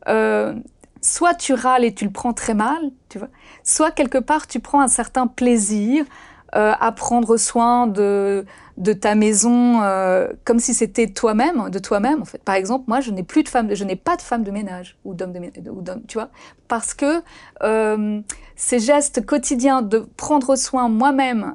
Euh, 0.09 0.55
soit 1.01 1.35
tu 1.35 1.55
râles 1.55 1.85
et 1.85 1.95
tu 1.95 2.05
le 2.05 2.11
prends 2.11 2.33
très 2.33 2.55
mal, 2.55 2.91
tu 3.09 3.19
vois. 3.19 3.29
Soit 3.65 3.91
quelque 3.91 4.19
part, 4.19 4.47
tu 4.47 4.61
prends 4.61 4.81
un 4.81 4.89
certain 4.89 5.27
plaisir 5.27 6.05
euh, 6.55 6.73
à 6.79 6.93
prendre 6.93 7.37
soin 7.37 7.87
de, 7.87 8.45
de 8.77 8.93
ta 8.93 9.15
maison 9.15 9.81
comme 10.45 10.61
si 10.61 10.75
c'était 10.75 11.09
toi-même, 11.09 11.71
de 11.71 11.79
toi-même 11.79 12.23
en 12.23 12.27
fait. 12.27 12.43
Par 12.43 12.55
exemple, 12.55 12.85
moi, 12.87 13.01
je 13.01 13.11
n'ai 13.11 13.25
plus 13.25 13.43
de 13.43 13.49
femme, 13.49 13.75
je 13.75 13.85
n'ai 13.85 13.97
pas 13.97 14.17
de 14.17 14.23
femme 14.23 14.45
de 14.45 14.51
ménage 14.53 14.97
ou 15.05 15.15
d'homme 15.15 15.33
de 15.33 15.41
tu 16.07 16.19
vois, 16.19 16.29
parce 16.69 16.95
que 16.95 17.23
ces 18.57 18.79
gestes 18.79 19.25
quotidiens 19.25 19.83
de 19.83 20.07
prendre 20.17 20.57
soin 20.57 20.89
moi-même, 20.89 21.55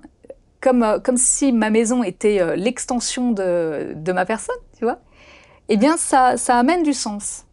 comme 0.61 0.83
euh, 0.83 0.99
comme 0.99 1.17
si 1.17 1.51
ma 1.51 1.69
maison 1.69 2.03
était 2.03 2.55
l'extension 2.55 3.31
de, 3.31 3.93
de 3.95 4.11
ma 4.11 4.25
personne, 4.25 4.55
tu 4.77 4.83
vois, 4.83 4.99
eh 5.69 5.77
bien, 5.77 5.97
ça 5.97 6.37
ça 6.37 6.57
amène 6.57 6.83
du 6.83 6.93
sens. 6.93 7.45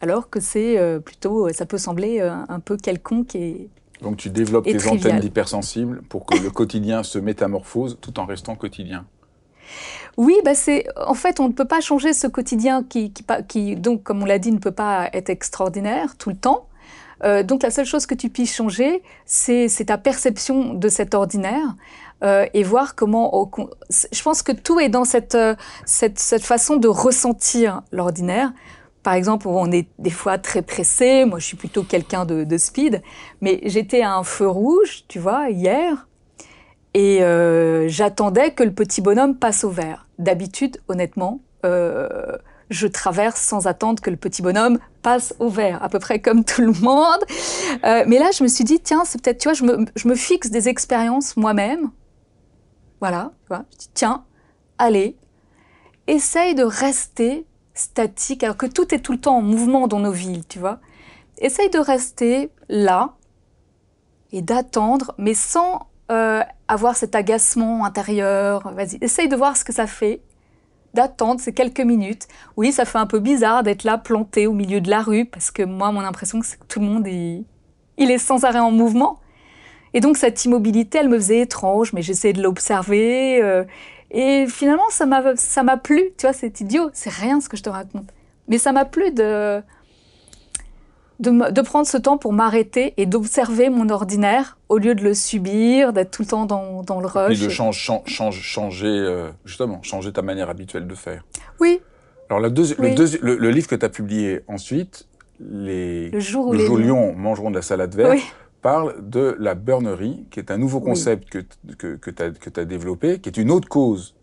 Alors 0.00 0.28
que 0.28 0.38
c'est 0.38 0.78
plutôt, 1.02 1.48
ça 1.54 1.64
peut 1.64 1.78
sembler 1.78 2.20
un 2.20 2.60
peu 2.60 2.76
quelconque 2.76 3.34
et 3.34 3.70
donc 4.02 4.18
tu 4.18 4.28
développes 4.28 4.64
tes 4.64 4.86
antennes 4.86 5.20
d'hypersensibles 5.20 6.02
pour 6.02 6.26
que 6.26 6.36
le 6.36 6.50
quotidien 6.50 7.02
se 7.02 7.18
métamorphose 7.18 7.98
tout 8.00 8.20
en 8.20 8.26
restant 8.26 8.54
quotidien. 8.54 9.06
Oui, 10.16 10.36
bah 10.44 10.54
c'est 10.54 10.86
en 10.96 11.14
fait 11.14 11.40
on 11.40 11.48
ne 11.48 11.52
peut 11.52 11.64
pas 11.64 11.80
changer 11.80 12.12
ce 12.12 12.26
quotidien 12.26 12.84
qui, 12.84 13.12
qui, 13.48 13.76
donc 13.76 14.02
comme 14.02 14.22
on 14.22 14.26
l'a 14.26 14.38
dit 14.38 14.52
ne 14.52 14.58
peut 14.58 14.72
pas 14.72 15.08
être 15.12 15.30
extraordinaire 15.30 16.16
tout 16.16 16.30
le 16.30 16.36
temps. 16.36 16.68
Euh, 17.24 17.42
donc 17.42 17.62
la 17.62 17.70
seule 17.70 17.86
chose 17.86 18.06
que 18.06 18.14
tu 18.14 18.28
puisses 18.28 18.54
changer, 18.54 19.02
c'est 19.24 19.86
ta 19.86 19.98
perception 19.98 20.74
de 20.74 20.88
cet 20.88 21.14
ordinaire 21.14 21.74
euh, 22.22 22.46
et 22.52 22.62
voir 22.62 22.94
comment. 22.94 23.50
je 23.90 24.22
pense 24.22 24.42
que 24.42 24.52
tout 24.52 24.78
est 24.78 24.88
dans 24.88 25.04
cette, 25.04 25.34
euh, 25.34 25.54
cette, 25.86 26.18
façon 26.42 26.76
de 26.76 26.88
ressentir 26.88 27.82
l'ordinaire 27.92 28.52
par 29.02 29.12
exemple, 29.12 29.48
on 29.48 29.70
est 29.70 29.86
des 29.98 30.08
fois 30.08 30.38
très 30.38 30.62
pressé. 30.62 31.26
Moi, 31.26 31.38
je 31.38 31.44
suis 31.44 31.58
plutôt 31.58 31.82
quelqu'un 31.82 32.24
de, 32.24 32.56
speed. 32.56 33.02
Mais 33.42 33.60
j'étais 33.64 34.00
à 34.00 34.14
un 34.14 34.24
feu 34.24 34.48
rouge, 34.48 35.04
tu 35.08 35.18
vois, 35.18 35.50
hier. 35.50 36.08
Et 36.94 37.18
j'attendais 37.86 38.52
que 38.52 38.62
le 38.62 38.72
petit 38.72 39.02
bonhomme 39.02 39.36
passe 39.36 39.62
au 39.62 39.68
vert. 39.68 40.06
D'habitude, 40.18 40.78
honnêtement, 40.88 41.42
je 42.70 42.86
traverse 42.86 43.40
sans 43.40 43.66
attendre 43.66 44.02
que 44.02 44.10
le 44.10 44.16
petit 44.16 44.42
bonhomme 44.42 44.78
passe 45.02 45.34
au 45.38 45.48
vert, 45.48 45.82
à 45.82 45.88
peu 45.88 45.98
près 45.98 46.18
comme 46.20 46.44
tout 46.44 46.62
le 46.62 46.72
monde. 46.72 47.24
Euh, 47.84 48.04
mais 48.06 48.18
là, 48.18 48.30
je 48.36 48.42
me 48.42 48.48
suis 48.48 48.64
dit, 48.64 48.80
tiens, 48.80 49.04
c'est 49.04 49.22
peut-être, 49.22 49.38
tu 49.38 49.48
vois, 49.48 49.54
je 49.54 50.08
me, 50.08 50.14
fixe 50.14 50.50
des 50.50 50.68
expériences 50.68 51.36
moi-même. 51.36 51.90
Voilà, 53.00 53.32
tu 53.42 53.48
vois. 53.48 53.64
Je 53.72 53.78
dis, 53.78 53.90
tiens, 53.94 54.24
allez, 54.78 55.16
essaye 56.06 56.54
de 56.54 56.64
rester 56.64 57.46
statique, 57.74 58.42
alors 58.42 58.56
que 58.56 58.66
tout 58.66 58.94
est 58.94 59.00
tout 59.00 59.12
le 59.12 59.20
temps 59.20 59.38
en 59.38 59.42
mouvement 59.42 59.88
dans 59.88 60.00
nos 60.00 60.12
villes, 60.12 60.46
tu 60.46 60.58
vois. 60.58 60.80
Essaye 61.38 61.70
de 61.70 61.78
rester 61.78 62.50
là 62.68 63.14
et 64.32 64.42
d'attendre, 64.42 65.14
mais 65.18 65.34
sans 65.34 65.88
euh, 66.10 66.42
avoir 66.68 66.96
cet 66.96 67.14
agacement 67.14 67.84
intérieur. 67.84 68.72
Vas-y, 68.74 68.98
essaye 69.00 69.28
de 69.28 69.36
voir 69.36 69.56
ce 69.56 69.64
que 69.64 69.72
ça 69.72 69.86
fait, 69.86 70.22
d'attendre 70.94 71.40
ces 71.40 71.52
quelques 71.52 71.80
minutes. 71.80 72.28
Oui, 72.56 72.72
ça 72.72 72.84
fait 72.84 72.98
un 72.98 73.06
peu 73.06 73.18
bizarre 73.18 73.62
d'être 73.62 73.84
là 73.84 73.98
planté 73.98 74.46
au 74.46 74.52
milieu 74.52 74.80
de 74.80 74.90
la 74.90 75.02
rue, 75.02 75.24
parce 75.24 75.50
que 75.50 75.62
moi, 75.62 75.92
mon 75.92 76.00
impression, 76.00 76.40
c'est 76.42 76.58
que 76.58 76.66
tout 76.66 76.80
le 76.80 76.86
monde 76.86 77.06
est, 77.06 77.42
il 77.98 78.10
est 78.10 78.18
sans 78.18 78.44
arrêt 78.44 78.60
en 78.60 78.70
mouvement. 78.70 79.18
Et 79.94 80.00
donc 80.00 80.16
cette 80.16 80.44
immobilité, 80.44 80.98
elle 80.98 81.08
me 81.08 81.16
faisait 81.16 81.40
étrange, 81.40 81.92
mais 81.92 82.02
j'essayais 82.02 82.32
de 82.34 82.42
l'observer. 82.42 83.40
Euh, 83.42 83.64
et 84.10 84.46
finalement, 84.48 84.88
ça 84.88 85.06
m'a, 85.06 85.76
plu. 85.76 86.10
Tu 86.18 86.26
vois, 86.26 86.32
c'est 86.32 86.60
idiot, 86.60 86.90
c'est 86.92 87.12
rien 87.12 87.40
ce 87.40 87.48
que 87.48 87.56
je 87.56 87.62
te 87.62 87.70
raconte. 87.70 88.10
Mais 88.48 88.58
ça 88.58 88.72
m'a 88.72 88.84
plu 88.84 89.12
de, 89.12 89.62
de, 91.20 91.60
prendre 91.62 91.86
ce 91.86 91.96
temps 91.96 92.18
pour 92.18 92.32
m'arrêter 92.32 92.94
et 92.96 93.06
d'observer 93.06 93.70
mon 93.70 93.88
ordinaire 93.88 94.58
au 94.68 94.78
lieu 94.78 94.94
de 94.94 95.02
le 95.02 95.14
subir, 95.14 95.92
d'être 95.92 96.10
tout 96.10 96.22
le 96.22 96.28
temps 96.28 96.46
dans, 96.46 96.82
dans 96.82 97.00
le 97.00 97.06
rush. 97.06 97.40
Et 97.40 97.44
de 97.44 97.50
change, 97.50 97.78
change, 98.06 98.40
changer, 98.40 98.86
euh, 98.86 99.30
justement, 99.44 99.82
changer 99.82 100.12
ta 100.12 100.22
manière 100.22 100.50
habituelle 100.50 100.86
de 100.86 100.94
faire. 100.94 101.24
Oui. 101.60 101.80
Alors, 102.30 102.40
la 102.40 102.48
le, 102.48 103.36
le, 103.36 103.50
livre 103.50 103.68
que 103.68 103.74
tu 103.74 103.84
as 103.84 103.90
publié 103.90 104.40
ensuite, 104.48 105.06
les, 105.40 106.10
le 106.10 106.20
jour 106.20 106.48
où 106.48 106.52
les 106.52 106.66
lions 106.66 107.14
mangeront 107.14 107.50
de 107.50 107.56
la 107.56 107.62
salade 107.62 107.94
verte, 107.94 108.18
parle 108.62 108.94
de 109.08 109.36
la 109.38 109.54
burnerie, 109.54 110.24
qui 110.30 110.40
est 110.40 110.50
un 110.50 110.56
nouveau 110.56 110.80
concept 110.80 111.28
que, 111.28 111.38
que, 111.76 111.96
que 111.96 112.10
tu 112.10 112.60
as, 112.60 112.64
développé, 112.64 113.18
qui 113.18 113.28
est 113.28 113.36
une 113.36 113.50
autre 113.50 113.68
cause 113.68 114.14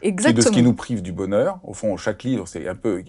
Exactement. 0.00 0.38
de 0.38 0.48
ce 0.48 0.50
qui 0.50 0.62
nous 0.62 0.72
prive 0.72 1.02
du 1.02 1.12
bonheur. 1.12 1.60
Au 1.62 1.74
fond, 1.74 1.96
chaque 1.98 2.22
livre, 2.22 2.48
c'est 2.48 2.66
un 2.66 2.74
peu 2.74 3.02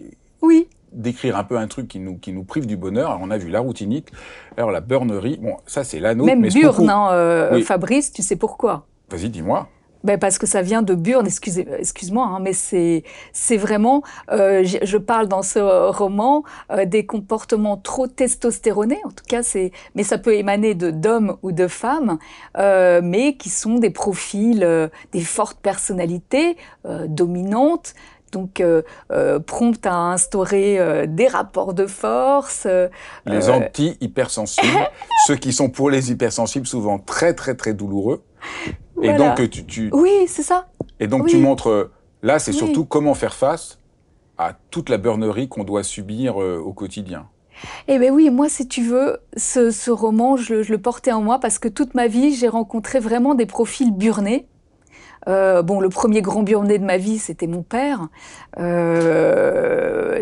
oui. 0.44 0.68
D'écrire 0.94 1.38
un 1.38 1.44
peu 1.44 1.58
un 1.58 1.68
truc 1.68 1.88
qui 1.88 2.00
nous, 2.00 2.18
qui 2.18 2.32
nous 2.32 2.44
prive 2.44 2.66
du 2.66 2.78
bonheur. 2.78 3.12
Alors, 3.12 3.22
on 3.22 3.32
a 3.32 3.38
vu 3.38 3.50
la 3.50 3.60
routinite, 3.60 4.10
alors 4.58 4.72
la 4.72 4.82
burnerie, 4.82 5.40
bon, 5.42 5.58
ça 5.66 5.84
c'est 5.84 6.00
l'anneau. 6.00 6.26
Même 6.26 6.48
burne, 6.48 6.90
hein, 6.90 7.10
euh, 7.12 7.62
Fabrice, 7.62 8.12
tu 8.12 8.22
sais 8.22 8.36
pourquoi? 8.36 8.86
Vas-y, 9.10 9.30
dis-moi. 9.30 9.70
Ben 10.04 10.20
parce 10.20 10.38
que 10.38 10.46
ça 10.46 10.62
vient 10.62 10.82
de 10.82 10.96
Burne, 10.96 11.28
excuse-moi, 11.28 12.26
hein, 12.26 12.40
mais 12.42 12.52
c'est 12.52 13.04
c'est 13.32 13.56
vraiment, 13.56 14.04
euh, 14.32 14.64
je, 14.66 14.98
parle 14.98 15.30
dans 15.30 15.44
ce 15.44 15.60
roman 15.60 16.44
euh, 16.72 16.84
des 16.84 17.06
comportements 17.06 17.78
trop 17.78 18.08
testostéronés, 18.08 19.00
en 19.06 19.12
tout 19.12 19.24
cas 19.26 19.44
c'est, 19.44 19.72
mais 19.96 20.04
ça 20.04 20.18
peut 20.18 20.36
émaner 20.36 20.76
de 20.76 20.92
d'hommes 20.92 21.38
ou 21.42 21.54
de 21.54 21.68
femmes, 21.68 22.18
euh, 22.58 23.00
mais 23.02 23.38
qui 23.38 23.50
sont 23.50 23.80
des 23.80 23.92
profils, 23.92 24.90
des 25.14 25.22
fortes 25.22 25.60
personnalités 25.62 26.58
dominantes, 27.08 27.94
donc 28.34 28.60
euh, 28.60 28.82
promptes 29.40 29.86
à 29.86 29.96
instaurer 29.96 31.08
des 31.08 31.28
rapports 31.28 31.74
de 31.74 31.86
force. 31.86 32.68
les 33.26 33.50
anti-hypersensibles, 33.50 34.90
ceux 35.28 35.36
qui 35.36 35.54
sont 35.54 35.70
pour 35.70 35.90
les 35.90 36.12
hypersensibles 36.12 36.68
souvent 36.68 37.00
très 37.00 37.34
très 37.34 37.56
très 37.56 37.74
douloureux. 37.74 38.24
Et 39.02 39.14
donc 39.14 39.50
tu, 39.50 39.66
tu... 39.66 39.90
Oui, 39.94 40.26
c'est 40.28 40.44
ça. 40.44 40.68
Et 41.00 41.08
donc 41.08 41.28
tu 41.28 41.38
montres 41.38 41.70
euh, 41.70 41.92
là, 42.22 42.40
c'est 42.40 42.52
surtout 42.52 42.86
comment 42.86 43.14
faire 43.14 43.34
face 43.34 43.80
à 44.38 44.54
toute 44.72 44.90
la 44.90 44.98
burnerie 44.98 45.48
qu'on 45.48 45.64
doit 45.64 45.84
subir 45.84 46.42
euh, 46.42 46.58
au 46.58 46.74
quotidien. 46.74 47.28
Eh 47.88 48.00
bien 48.00 48.12
oui, 48.12 48.30
moi, 48.30 48.50
si 48.50 48.68
tu 48.68 48.82
veux, 48.82 49.20
ce, 49.38 49.70
ce 49.70 49.92
roman, 49.92 50.38
je, 50.38 50.64
je, 50.64 50.72
le 50.72 50.80
portais 50.80 51.12
en 51.12 51.22
moi 51.22 51.40
parce 51.40 51.60
que 51.60 51.68
toute 51.68 51.94
ma 51.94 52.08
vie, 52.08 52.34
j'ai 52.34 52.48
rencontré 52.48 53.00
vraiment 53.00 53.36
des 53.36 53.46
profils 53.46 53.94
burnés. 53.94 54.48
Euh, 55.28 55.62
bon, 55.62 55.80
le 55.80 55.90
premier 55.90 56.22
grand 56.22 56.44
burné 56.44 56.78
de 56.80 56.86
ma 56.86 56.98
vie, 56.98 57.18
c'était 57.18 57.48
mon 57.48 57.64
père. 57.64 58.08
Euh, 58.60 60.22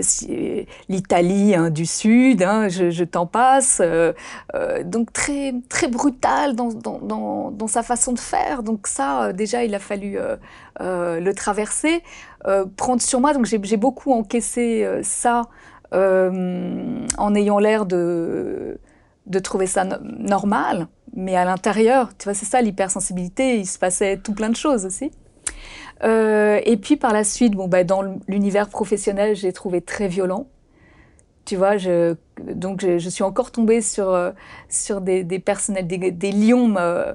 L'Italie 0.90 1.56
hein, 1.56 1.70
du 1.70 1.86
Sud, 1.86 2.44
hein, 2.44 2.70
je, 2.70 2.90
je 2.90 3.04
t'en 3.04 3.26
passe. 3.26 3.82
Euh, 3.84 4.14
euh 4.56 4.84
donc 4.84 5.14
très 5.14 5.54
très 5.70 5.88
brutal 5.88 6.56
dans, 6.56 6.70
dans, 6.70 7.00
dans, 7.00 7.52
dans, 7.52 7.68
sa 7.68 7.84
façon 7.84 8.14
de 8.14 8.20
faire. 8.20 8.64
Donc 8.64 8.88
ça, 8.88 9.26
euh, 9.26 9.34
déjà, 9.34 9.64
il 9.64 9.76
a 9.76 9.80
fallu 9.80 10.18
euh, 10.18 11.20
le 11.20 11.34
traverser, 11.34 12.04
prendre 12.78 13.02
sur 13.02 13.20
moi. 13.20 13.34
Donc 13.34 13.46
j'ai 13.46 13.78
beaucoup 13.78 14.14
encaissé 14.14 14.88
ça 15.04 15.44
en 15.92 17.36
ayant 17.36 17.60
l'air 17.60 17.86
de 17.86 18.80
de 19.28 19.40
trouver 19.40 19.68
ça 19.68 19.86
normal. 20.02 20.88
Mais 21.14 21.36
à 21.36 21.46
l'intérieur, 21.46 22.16
tu 22.18 22.26
vois, 22.26 22.34
c'est 22.34 22.46
ça 22.46 22.62
l'hypersensibilité, 22.62 23.58
il 23.58 23.66
se 23.66 23.78
passait 23.78 24.18
tout 24.18 24.34
plein 24.34 24.50
de 24.50 24.56
choses 24.56 24.86
aussi. 24.86 25.12
Euh, 26.04 26.60
et 26.66 26.78
puis 26.78 26.96
par 26.96 27.14
la 27.14 27.24
suite, 27.24 27.54
bon, 27.54 27.68
bah, 27.68 27.84
dans 27.84 28.02
l'univers 28.28 28.70
professionnel, 28.70 29.36
j'ai 29.36 29.54
trouvé 29.54 29.82
très 29.82 30.08
violent. 30.08 30.48
Tu 31.46 31.56
vois, 31.56 31.78
je, 31.78 32.16
donc 32.40 32.82
je, 32.82 32.98
je 32.98 33.10
suis 33.10 33.24
encore 33.24 33.52
tombée 33.52 33.82
sur, 33.82 34.10
euh, 34.10 34.32
sur 34.70 35.02
des, 35.02 35.24
des 35.24 35.40
personnels, 35.40 35.88
des, 35.88 36.12
des 36.12 36.32
lions 36.32 36.76
euh, 36.78 37.14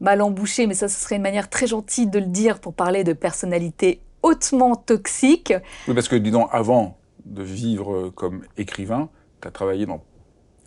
mal 0.00 0.20
embouchés, 0.22 0.66
mais 0.66 0.74
ça, 0.74 0.88
ce 0.88 1.00
serait 1.00 1.16
une 1.16 1.22
manière 1.22 1.48
très 1.48 1.66
gentille 1.66 2.06
de 2.06 2.18
le 2.18 2.26
dire 2.26 2.58
pour 2.60 2.74
parler 2.74 3.04
de 3.04 3.12
personnalités 3.12 4.00
hautement 4.22 4.74
toxiques. 4.74 5.54
Oui, 5.88 5.94
parce 5.94 6.08
que, 6.08 6.16
dis 6.16 6.30
donc, 6.30 6.48
avant 6.52 6.98
de 7.24 7.42
vivre 7.42 8.10
comme 8.10 8.42
écrivain, 8.58 9.08
tu 9.40 9.48
as 9.48 9.50
travaillé 9.50 9.86
dans 9.86 10.02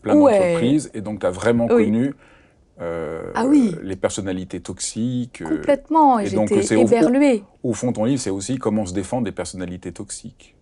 plein 0.02 0.16
d'entreprises 0.16 0.90
et 0.94 1.02
donc 1.02 1.20
tu 1.20 1.26
as 1.26 1.32
vraiment 1.32 1.68
oui. 1.70 1.86
connu 1.86 2.16
euh, 2.80 3.32
ah 3.34 3.46
oui. 3.46 3.76
les 3.82 3.96
personnalités 3.96 4.60
toxiques. 4.60 5.42
Euh, 5.42 5.58
Complètement, 5.58 6.20
et 6.20 6.28
j'étais 6.28 6.80
éberluée. 6.80 7.44
Au, 7.64 7.72
au, 7.72 7.74
fond, 7.74 7.92
ton 7.92 8.06
livre, 8.06 8.22
c'est 8.22 8.30
aussi 8.30 8.58
comment 8.58 8.86
se 8.86 8.94
défendre 8.94 9.24
des 9.24 9.32
personnalités 9.32 9.92
toxiques. 9.92 10.56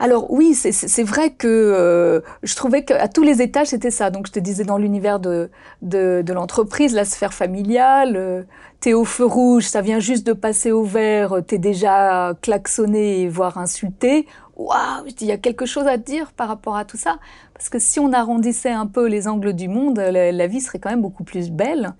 Alors 0.00 0.30
oui, 0.30 0.54
c'est 0.54 1.02
vrai 1.02 1.28
que 1.28 1.46
euh, 1.46 2.20
je 2.42 2.56
trouvais 2.56 2.84
qu'à 2.84 3.06
tous 3.06 3.22
les 3.22 3.42
étages, 3.42 3.66
c'était 3.66 3.90
ça. 3.90 4.08
Donc 4.08 4.28
je 4.28 4.32
te 4.32 4.38
disais 4.38 4.64
dans 4.64 4.78
l'univers 4.78 5.20
de, 5.20 5.50
de, 5.82 6.22
de 6.24 6.32
l'entreprise, 6.32 6.94
la 6.94 7.04
sphère 7.04 7.34
familiale, 7.34 8.16
euh, 8.16 8.42
t'es 8.80 8.94
au 8.94 9.04
feu 9.04 9.26
rouge, 9.26 9.64
ça 9.64 9.82
vient 9.82 10.00
juste 10.00 10.26
de 10.26 10.32
passer 10.32 10.72
au 10.72 10.84
vert, 10.84 11.42
t'es 11.46 11.58
déjà 11.58 12.32
klaxonné, 12.40 13.28
voire 13.28 13.58
insulté. 13.58 14.26
Waouh, 14.60 15.06
il 15.22 15.26
y 15.26 15.32
a 15.32 15.38
quelque 15.38 15.64
chose 15.64 15.86
à 15.86 15.96
dire 15.96 16.32
par 16.32 16.48
rapport 16.48 16.76
à 16.76 16.84
tout 16.84 16.98
ça. 16.98 17.18
Parce 17.54 17.70
que 17.70 17.78
si 17.78 17.98
on 17.98 18.12
arrondissait 18.12 18.70
un 18.70 18.86
peu 18.86 19.06
les 19.06 19.26
angles 19.26 19.54
du 19.54 19.68
monde, 19.68 19.98
la, 19.98 20.32
la 20.32 20.46
vie 20.46 20.60
serait 20.60 20.78
quand 20.78 20.90
même 20.90 21.00
beaucoup 21.00 21.24
plus 21.24 21.50
belle. 21.50 21.94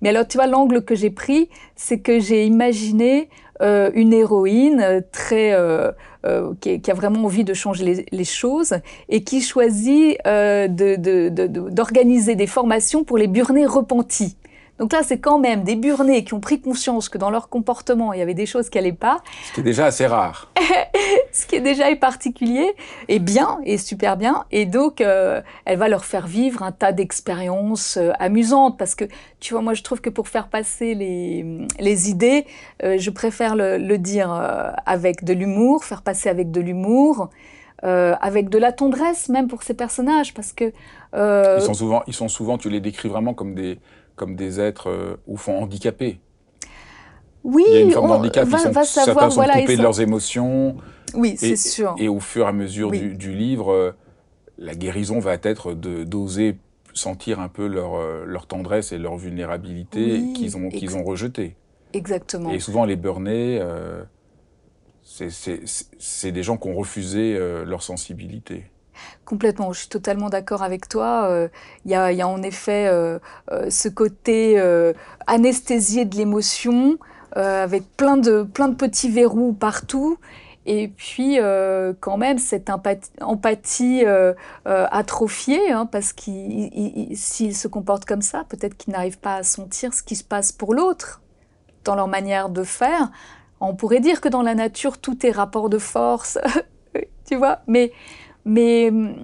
Mais 0.00 0.10
alors, 0.10 0.26
tu 0.28 0.38
vois, 0.38 0.46
l'angle 0.46 0.84
que 0.84 0.94
j'ai 0.94 1.10
pris, 1.10 1.48
c'est 1.74 1.98
que 1.98 2.20
j'ai 2.20 2.46
imaginé 2.46 3.28
euh, 3.62 3.90
une 3.94 4.12
héroïne 4.12 4.80
euh, 4.80 5.00
très 5.10 5.54
euh, 5.54 5.90
euh, 6.24 6.54
qui, 6.60 6.80
a 6.88 6.94
vraiment 6.94 7.24
envie 7.24 7.44
de 7.44 7.52
changer 7.52 8.06
les, 8.10 8.24
choses 8.24 8.76
et 9.08 9.24
qui 9.24 9.42
choisit 9.42 10.16
euh, 10.26 10.68
d'organiser 10.68 12.32
de, 12.32 12.32
de, 12.32 12.32
de, 12.32 12.38
des 12.38 12.46
formations 12.46 13.04
pour 13.04 13.18
les 13.18 13.26
burnés 13.26 13.66
repentis. 13.66 14.36
Donc 14.78 14.92
là, 14.92 15.02
c'est 15.02 15.18
quand 15.18 15.38
même 15.38 15.62
des 15.62 15.76
burnés 15.76 16.24
qui 16.24 16.34
ont 16.34 16.40
pris 16.40 16.60
conscience 16.60 17.08
que 17.08 17.18
dans 17.18 17.30
leur 17.30 17.48
comportement, 17.48 18.12
il 18.12 18.18
y 18.18 18.22
avait 18.22 18.34
des 18.34 18.46
choses 18.46 18.70
qui 18.70 18.78
n'allaient 18.78 18.92
pas. 18.92 19.22
Ce 19.46 19.52
qui 19.52 19.60
est 19.60 19.64
déjà 19.64 19.86
assez 19.86 20.06
rare. 20.06 20.50
Ce 21.32 21.46
qui 21.46 21.56
est 21.56 21.60
déjà 21.60 21.90
est 21.90 21.96
particulier, 21.96 22.74
et 23.08 23.18
bien, 23.18 23.58
et 23.64 23.78
super 23.78 24.16
bien. 24.16 24.44
Et 24.50 24.66
donc, 24.66 25.00
euh, 25.00 25.42
elle 25.64 25.78
va 25.78 25.88
leur 25.88 26.04
faire 26.04 26.26
vivre 26.26 26.62
un 26.62 26.72
tas 26.72 26.92
d'expériences 26.92 27.96
euh, 27.96 28.10
amusantes. 28.18 28.78
Parce 28.78 28.94
que, 28.94 29.04
tu 29.40 29.54
vois, 29.54 29.62
moi, 29.62 29.74
je 29.74 29.82
trouve 29.82 30.00
que 30.00 30.10
pour 30.10 30.28
faire 30.28 30.48
passer 30.48 30.94
les, 30.94 31.66
les 31.80 32.10
idées, 32.10 32.46
euh, 32.82 32.96
je 32.98 33.10
préfère 33.10 33.56
le, 33.56 33.78
le 33.78 33.98
dire 33.98 34.30
avec 34.86 35.24
de 35.24 35.32
l'humour, 35.32 35.84
faire 35.84 36.02
passer 36.02 36.28
avec 36.28 36.50
de 36.50 36.60
l'humour. 36.60 37.30
Euh, 37.84 38.14
avec 38.22 38.48
de 38.48 38.56
la 38.56 38.72
tendresse 38.72 39.28
même 39.28 39.46
pour 39.46 39.62
ces 39.62 39.74
personnages 39.74 40.32
parce 40.32 40.54
que 40.54 40.72
euh... 41.14 41.56
ils 41.58 41.64
sont 41.64 41.74
souvent 41.74 42.02
ils 42.06 42.14
sont 42.14 42.28
souvent 42.28 42.56
tu 42.56 42.70
les 42.70 42.80
décris 42.80 43.10
vraiment 43.10 43.34
comme 43.34 43.54
des 43.54 43.78
comme 44.16 44.36
des 44.36 44.60
êtres 44.60 44.90
euh, 44.90 45.16
au 45.26 45.36
fond 45.36 45.62
handicapés. 45.62 46.20
Oui, 47.42 47.64
il 47.68 47.74
y 47.74 47.76
a 47.76 47.80
une 47.80 47.90
forme 47.90 48.08
d'handicap. 48.08 48.48
Va, 48.48 48.58
certains 48.84 49.28
sont 49.28 49.34
voilà, 49.34 49.54
coupés 49.60 49.72
sont... 49.72 49.78
de 49.78 49.82
leurs 49.82 50.00
émotions. 50.00 50.76
Oui, 51.14 51.36
c'est 51.36 51.56
sûr. 51.56 51.94
Et 51.98 52.08
au 52.08 52.20
fur 52.20 52.46
et 52.46 52.48
à 52.48 52.52
mesure 52.52 52.90
Oui. 52.90 52.98
du, 53.00 53.14
du 53.14 53.34
livre, 53.34 53.72
euh, 53.72 53.92
la 54.58 54.74
guérison 54.74 55.18
va 55.18 55.34
être 55.42 55.74
d'oser 55.74 56.56
sentir 56.94 57.40
un 57.40 57.48
peu 57.48 57.66
leur, 57.66 57.96
euh, 57.96 58.24
leur 58.24 58.46
tendresse 58.46 58.92
et 58.92 58.98
leur 58.98 59.16
vulnérabilité 59.16 60.20
Oui, 60.20 60.32
qu'ils 60.32 60.56
ont, 60.56 60.68
qu'ils 60.70 60.96
ont 60.96 61.04
rejetée. 61.04 61.56
Exactement. 61.92 62.50
Et 62.50 62.60
souvent, 62.60 62.84
les 62.84 62.96
burnés, 62.96 63.58
euh, 63.60 64.02
c'est- 65.02 66.32
des 66.32 66.42
gens 66.42 66.56
qui 66.56 66.68
ont 66.68 66.74
refusé 66.74 67.38
leur 67.66 67.82
sensibilité. 67.82 68.64
Complètement, 69.24 69.72
je 69.72 69.80
suis 69.80 69.88
totalement 69.88 70.28
d'accord 70.28 70.62
avec 70.62 70.88
toi. 70.88 71.26
Euh, 71.28 71.48
Il 71.84 71.90
y, 71.90 71.94
a, 71.94 72.28
en 72.28 72.42
effet 72.42 72.86
euh, 72.86 73.18
euh, 73.50 73.70
ce 73.70 73.88
côté 73.88 74.60
anesthésié 75.26 76.04
de 76.04 76.16
l'émotion, 76.16 76.98
avec 77.36 77.84
plein 77.96 78.16
de, 78.16 78.44
petits 78.78 79.10
verrous 79.10 79.52
partout. 79.52 80.18
Et 80.66 80.88
puis, 80.88 81.38
quand 82.00 82.16
même, 82.16 82.38
cette 82.38 82.70
empathie, 82.70 84.04
atrophiée, 84.64 85.72
hein, 85.72 85.86
parce 85.86 86.12
qu'il 86.12 87.16
s'il 87.16 87.56
se 87.56 87.68
comporte 87.68 88.04
comme 88.04 88.22
ça, 88.22 88.44
peut-être 88.48 88.76
qu'il 88.76 88.92
n'arrive 88.92 89.18
pas 89.18 89.36
à 89.36 89.42
sentir 89.42 89.94
ce 89.94 90.02
qui 90.02 90.16
se 90.16 90.24
passe 90.24 90.52
pour 90.52 90.74
l'autre 90.74 91.20
dans 91.84 91.94
leur 91.94 92.08
manière 92.08 92.48
de 92.48 92.62
faire. 92.62 93.10
On 93.60 93.74
pourrait 93.74 94.00
dire 94.00 94.20
que 94.20 94.28
dans 94.28 94.42
la 94.42 94.54
nature, 94.54 94.98
tout 94.98 95.24
est 95.24 95.30
rapport 95.30 95.68
de 95.68 95.78
force, 95.78 96.38
tu 97.26 97.36
vois, 97.36 97.60
mais 97.66 97.92
mais 98.44 98.90
hum, 98.90 99.14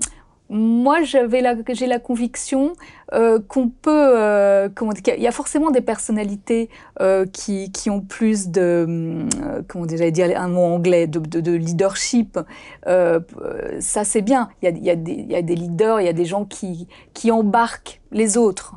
moi, 0.52 1.02
j'ai 1.04 1.86
la 1.86 1.98
conviction 2.00 2.72
euh, 3.12 3.38
qu'on 3.46 3.68
peut, 3.68 4.18
euh, 4.18 4.68
il 5.16 5.22
y 5.22 5.28
a 5.28 5.32
forcément 5.32 5.70
des 5.70 5.80
personnalités 5.80 6.68
euh, 7.00 7.24
qui, 7.24 7.70
qui 7.70 7.88
ont 7.88 8.00
plus 8.00 8.48
de, 8.48 8.84
hum, 8.84 9.28
euh, 9.44 9.62
comment 9.68 9.86
j'allais 9.88 10.10
dire 10.10 10.38
un 10.38 10.48
mot 10.48 10.62
anglais, 10.62 11.06
de, 11.06 11.20
de, 11.20 11.40
de 11.40 11.52
leadership. 11.52 12.40
Ça, 12.84 14.04
c'est 14.04 14.22
bien. 14.22 14.48
Il 14.60 14.84
y, 14.84 14.90
a, 14.90 14.96
des, 14.96 15.12
il 15.12 15.30
y 15.30 15.36
a 15.36 15.42
des 15.42 15.54
leaders, 15.54 16.00
il 16.00 16.06
y 16.06 16.10
a 16.10 16.12
des 16.12 16.24
gens 16.24 16.44
qui, 16.44 16.88
qui 17.14 17.30
embarquent 17.30 18.00
les 18.10 18.36
autres, 18.36 18.74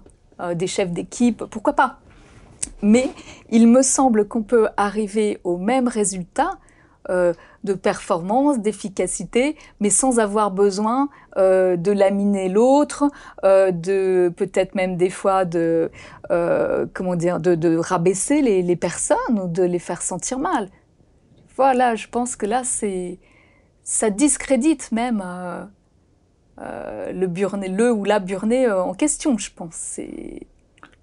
des 0.54 0.68
chefs 0.68 0.92
d'équipe, 0.92 1.44
pourquoi 1.46 1.74
pas. 1.74 1.98
Mais 2.84 3.10
il 3.50 3.68
me 3.68 3.82
semble 3.82 4.28
qu'on 4.28 4.44
peut 4.44 4.68
arriver 4.78 5.40
au 5.44 5.58
même 5.58 5.88
résultat 5.88 6.52
de 7.64 7.74
performance, 7.74 8.60
d'efficacité, 8.60 9.56
mais 9.80 9.90
sans 9.90 10.20
avoir 10.20 10.52
besoin 10.52 11.10
euh, 11.38 11.78
de 11.78 11.92
laminer 11.92 12.50
l'autre, 12.50 13.06
euh, 13.44 13.72
de 13.72 14.32
peut-être 14.36 14.76
même 14.76 14.98
des 14.98 15.10
fois 15.10 15.46
de 15.46 15.90
euh, 16.32 16.86
comment 16.94 17.16
dire, 17.16 17.40
de, 17.40 17.78
rabaisser 17.78 18.42
les, 18.42 18.76
personnes 18.76 19.40
ou 19.42 19.48
de 19.48 19.64
les 19.64 19.80
faire 19.80 20.02
sentir 20.02 20.40
mal. 20.40 20.70
Voilà, 21.56 21.96
je 21.96 22.08
pense 22.08 22.36
que 22.36 22.46
là 22.46 22.64
c'est 22.64 23.20
ça 23.84 24.10
discrédite 24.10 24.92
même 24.92 25.24
le 26.58 27.28
burné, 27.28 27.68
le 27.68 27.92
ou 27.92 28.04
la 28.04 28.20
burné 28.20 28.70
en 28.70 28.94
question, 28.94 29.38
je 29.38 29.52
pense. 29.56 30.00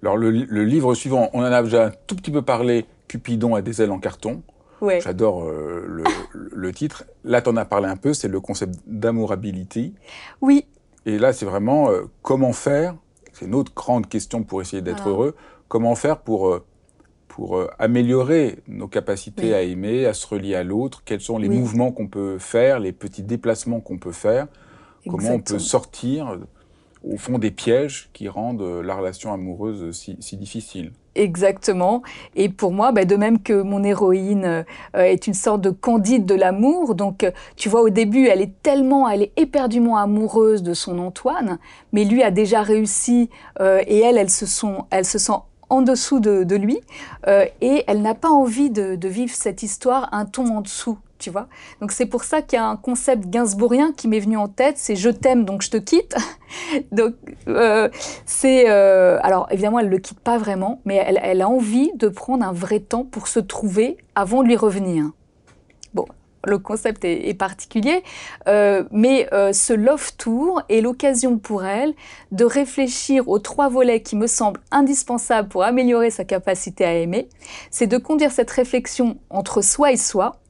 Alors 0.03 0.17
le, 0.17 0.31
le, 0.31 0.65
livre 0.65 0.95
suivant, 0.95 1.29
on 1.33 1.41
en 1.41 1.53
a 1.53 1.63
déjà 1.63 1.87
un 1.87 1.93
tout 2.07 2.17
petit 2.17 2.31
peu 2.31 2.43
parlé, 2.43 2.87
Cupidon 3.07 3.55
a 3.55 3.63
des 3.63 3.83
ailes 3.83 3.91
en 3.91 3.99
carton. 3.99 4.43
Ouais. 4.81 5.01
J'adore 5.01 5.45
euh, 5.45 5.85
le, 5.87 6.05
le, 6.33 6.73
titre. 6.73 7.05
Là, 7.25 7.43
tu 7.43 7.51
en 7.51 7.57
as 7.57 7.65
parlé 7.65 7.87
un 7.89 7.97
peu, 7.97 8.15
c'est 8.15 8.29
le 8.29 8.41
concept 8.41 8.77
d'amourability. 8.87 9.95
Oui. 10.41 10.67
Et 11.07 11.19
là, 11.19 11.33
c'est 11.33 11.47
vraiment 11.47 11.91
euh, 11.91 12.03
comment 12.23 12.53
faire, 12.53 12.95
c'est 13.33 13.47
une 13.47 13.55
autre 13.55 13.73
grande 13.75 14.09
question 14.09 14.43
pour 14.43 14.61
essayer 14.63 14.83
d'être 14.83 15.05
Ah. 15.07 15.11
heureux, 15.11 15.35
comment 15.69 15.95
faire 15.95 16.19
pour, 16.21 16.49
euh, 16.49 16.65
pour 17.29 17.63
améliorer 17.79 18.59
nos 18.69 18.89
capacités 18.89 19.49
Oui. 19.49 19.55
à 19.55 19.63
aimer, 19.63 20.07
à 20.07 20.15
se 20.15 20.27
relier 20.27 20.55
à 20.55 20.65
l'autre, 20.65 21.03
quels 21.05 21.21
sont 21.21 21.39
les 21.39 21.49
Oui. 21.49 21.59
mouvements 21.59 21.93
qu'on 21.93 22.09
peut 22.09 22.39
faire, 22.39 22.81
les 22.81 22.93
petits 22.93 23.23
déplacements 23.23 23.81
qu'on 23.81 23.99
peut 23.99 24.13
faire, 24.13 24.47
comment 25.09 25.31
on 25.31 25.41
peut 25.41 25.59
sortir 25.59 26.39
au 27.05 27.17
fond 27.17 27.39
des 27.39 27.51
pièges 27.51 28.11
qui 28.13 28.29
rendent 28.29 28.63
euh, 28.63 28.83
la 28.83 28.95
relation 28.95 29.33
amoureuse 29.33 29.91
si, 29.93 30.17
si 30.21 30.37
difficile. 30.37 30.93
Exactement. 31.15 32.03
Et 32.37 32.49
pour 32.49 32.73
moi, 32.73 32.93
bah, 32.93 33.05
de 33.05 33.17
même 33.17 33.43
que 33.43 33.63
mon 33.63 33.83
héroïne 33.83 34.45
euh, 34.45 34.63
est 34.95 35.27
une 35.27 35.35
sorte 35.35 35.61
de 35.61 35.71
candide 35.71 36.25
de 36.25 36.35
l'amour, 36.35 36.95
donc 36.95 37.25
euh, 37.25 37.33
tu 37.57 37.69
vois, 37.69 37.83
au 37.83 37.91
début, 37.91 38.27
elle 38.27 38.41
est 38.41 38.63
tellement, 38.63 39.09
elle 39.09 39.23
est 39.23 39.33
éperdument 39.37 39.97
amoureuse 39.97 40.63
de 40.63 40.73
son 40.73 40.99
Antoine, 40.99 41.59
mais 41.93 42.05
lui 42.05 42.23
a 42.23 42.31
déjà 42.31 42.63
réussi 42.63 43.29
euh, 43.61 43.83
et 43.87 43.99
elle, 43.99 44.19
elle 44.19 44.31
se, 44.31 44.45
elle 44.91 45.05
se 45.05 45.19
sent 45.19 45.33
en 45.69 45.83
dessous 45.83 46.21
de, 46.21 46.57
lui 46.57 46.81
euh, 47.27 47.47
et 47.61 47.85
elle 47.87 48.03
n'a 48.03 48.15
pas 48.15 48.29
envie 48.29 48.71
de, 48.71 48.97
de 48.97 49.09
vivre 49.09 49.33
cette 49.33 49.63
histoire 49.63 50.09
un 50.13 50.27
ton 50.27 50.57
en 50.57 50.61
dessous. 50.61 50.99
Tu 51.21 51.29
vois 51.29 51.49
Donc 51.83 51.93
c'est 51.93 52.07
pour 52.07 52.25
ça 52.25 52.41
qu'il 52.41 52.57
y 52.57 52.61
a 52.61 52.65
un 52.65 52.77
concept 52.77 53.29
gainsbourgien 53.29 53.93
qui 53.93 54.09
m'est 54.09 54.21
venu 54.21 54.39
en 54.39 54.49
tête, 54.49 54.79
c'est 54.79 54.97
je 54.97 55.11
t'aime 55.11 55.45
donc 55.45 55.61
je 55.61 55.69
te 55.69 55.77
quitte. 55.77 56.17
donc 56.93 57.15
euh, 57.47 57.91
c'est 58.25 58.71
euh, 58.71 59.19
alors 59.23 59.47
évidemment 59.51 59.81
elle 59.81 59.91
le 59.91 59.99
quitte 59.99 60.21
pas 60.21 60.39
vraiment, 60.39 60.81
mais 60.87 60.97
elle, 60.97 61.43
a 61.43 61.49
envie 61.49 61.93
de 61.95 62.09
prendre 62.09 62.43
un 62.43 62.53
vrai 62.53 62.81
temps 62.81 63.05
pour 63.05 63.29
se 63.29 63.39
trouver 63.39 63.99
avant 64.15 64.43
de 64.43 64.49
lui 64.49 64.57
revenir. 64.57 65.11
Bon, 65.93 66.07
le 66.47 66.59
concept 66.59 67.05
est, 67.05 67.35
particulier, 67.35 68.03
euh, 68.49 68.85
mais 68.91 69.29
ce 69.53 69.75
love 69.75 70.17
tour 70.17 70.63
est 70.71 70.81
l'occasion 70.81 71.37
pour 71.39 71.67
elle 71.67 71.93
de 72.33 72.47
réfléchir 72.47 73.29
aux 73.29 73.41
trois 73.41 73.69
volets 73.69 74.01
qui 74.01 74.17
me 74.17 74.27
semblent 74.27 74.61
indispensables 74.71 75.51
pour 75.51 75.65
améliorer 75.65 76.11
sa 76.11 76.25
capacité 76.25 76.87
à 76.87 76.95
aimer. 76.95 77.29
C'est 77.71 77.87
de 77.87 77.99
conduire 77.99 78.33
cette 78.33 78.51
réflexion 78.51 79.19
entre 79.29 79.61
soi 79.61 79.93
et 79.93 79.99
soi. 79.99 80.41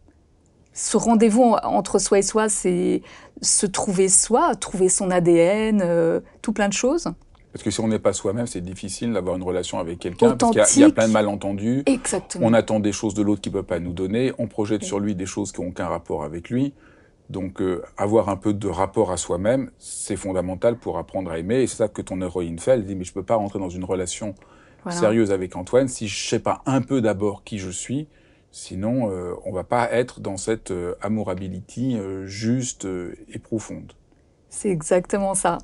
Ce 0.73 0.97
rendez-vous 0.97 1.43
en- 1.43 1.57
entre 1.65 1.99
soi 1.99 2.19
et 2.19 2.23
soi, 2.23 2.49
c'est 2.49 3.03
se 3.43 3.67
trouver 3.67 4.09
soi, 4.09 4.55
trouver 4.55 4.89
son 4.89 5.11
ADN, 5.11 5.81
euh, 5.83 6.21
tout 6.43 6.53
plein 6.53 6.69
de 6.69 6.73
choses. 6.73 7.09
Parce 7.53 7.65
que 7.65 7.71
si 7.73 7.81
on 7.81 7.89
n'est 7.89 7.99
pas 7.99 8.13
soi-même, 8.13 8.47
c'est 8.47 8.61
difficile 8.61 9.13
d'avoir 9.13 9.35
une 9.37 9.43
relation 9.43 9.81
avec 9.81 9.99
quelqu'un, 9.99 10.37
parce 10.37 10.71
qu'il 10.71 10.83
y 10.83 10.85
a- 10.85 10.89
y, 10.89 10.93
plein 10.93 11.09
de 11.09 11.13
malentendus. 11.13 11.83
Exactement. 11.87 12.47
On 12.47 12.53
attend 12.53 12.79
des 12.79 12.93
choses 12.93 13.15
de 13.15 13.23
l'autre 13.23 13.41
qu'il 13.41 13.53
ne 13.53 13.59
peut 13.59 13.65
pas 13.67 13.81
nous 13.81 13.93
donner, 13.93 14.33
on 14.39 14.47
projette 14.47 14.83
Oui. 14.83 14.87
sur 14.87 15.01
lui 15.01 15.17
des 15.17 15.27
choses 15.27 15.51
qui 15.51 15.61
n'ont 15.61 15.69
aucun 15.69 15.89
rapport 15.89 16.23
avec 16.23 16.49
lui. 16.51 16.73
Donc 17.29 17.61
euh, 17.61 17.83
avoir 17.97 18.29
un 18.29 18.37
peu 18.37 18.53
de 18.55 18.69
rapport 18.69 19.11
à 19.11 19.17
soi-même, 19.17 19.71
c'est 19.79 20.17
fondamental 20.17 20.77
pour 20.77 20.99
apprendre 20.99 21.31
à 21.33 21.39
aimer. 21.39 21.63
Et 21.63 21.67
c'est 21.67 21.77
ça 21.77 21.89
que 21.89 22.03
ton 22.03 22.21
héroïne 22.23 22.59
fait. 22.61 22.73
Elle 22.73 22.85
dit, 22.85 22.95
mais 22.95 23.05
je 23.05 23.11
ne 23.11 23.15
peux 23.15 23.23
pas 23.25 23.37
rentrer 23.37 23.59
dans 23.59 23.69
une 23.69 23.85
relation 23.85 24.35
Voilà. 24.85 24.99
sérieuse 24.99 25.33
avec 25.33 25.57
Antoine 25.57 25.89
si 25.89 26.07
je 26.09 26.25
ne 26.25 26.29
sais 26.29 26.39
pas 26.41 26.63
un 26.67 26.83
peu 26.83 27.01
d'abord 27.01 27.43
qui 27.45 27.59
je 27.59 27.71
suis. 27.71 28.07
Sinon, 28.53 29.11
euh, 29.11 29.35
on 29.45 29.53
va 29.53 29.63
pas 29.63 29.91
être 29.93 30.21
dans 30.21 30.37
cette 30.37 30.73
euh, 30.73 30.95
euh, 31.05 32.27
juste 32.27 32.85
euh, 32.85 33.15
et 33.33 33.39
profonde. 33.39 33.93
C'est 34.49 34.71
exactement 34.71 35.35
ça. 35.35 35.59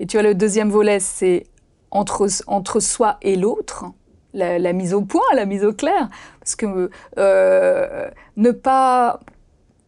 Et 0.00 0.06
tu 0.06 0.16
vois, 0.16 0.22
le 0.22 0.34
deuxième 0.34 0.70
volet, 0.70 0.98
c'est 0.98 1.46
entre, 1.90 2.26
entre 2.46 2.80
soi 2.80 3.18
et 3.20 3.36
l'autre, 3.36 3.84
la, 4.32 4.58
la 4.58 4.72
mise 4.72 4.94
au 4.94 5.02
point, 5.02 5.20
la 5.34 5.44
mise 5.44 5.62
au 5.62 5.74
clair. 5.74 6.08
Parce 6.40 6.56
que 6.56 6.90
euh, 7.18 8.10
ne 8.36 8.50
pas 8.50 9.20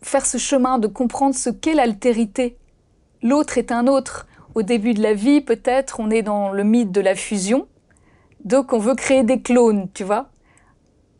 faire 0.03 0.27
ce 0.27 0.37
chemin 0.37 0.79
de 0.79 0.87
comprendre 0.87 1.35
ce 1.35 1.49
qu'est 1.49 1.75
l'altérité. 1.75 2.59
L'autre 3.23 3.57
est 3.57 3.73
un 3.73 3.87
autre. 3.87 4.27
Au 4.55 4.63
début 4.63 4.93
de 4.93 5.03
la 5.03 5.15
vie, 5.15 5.41
peut-être, 5.41 5.99
on 5.99 6.11
est 6.11 6.23
dans 6.23 6.53
le 6.53 6.63
mythe 6.63 6.93
de 6.93 7.01
la 7.01 7.15
fusion. 7.15 7.67
Donc, 8.45 8.75
on 8.75 8.79
veut 8.79 8.95
créer 8.95 9.25
des 9.25 9.41
clones, 9.41 9.89
tu 9.95 10.05
vois. 10.05 10.29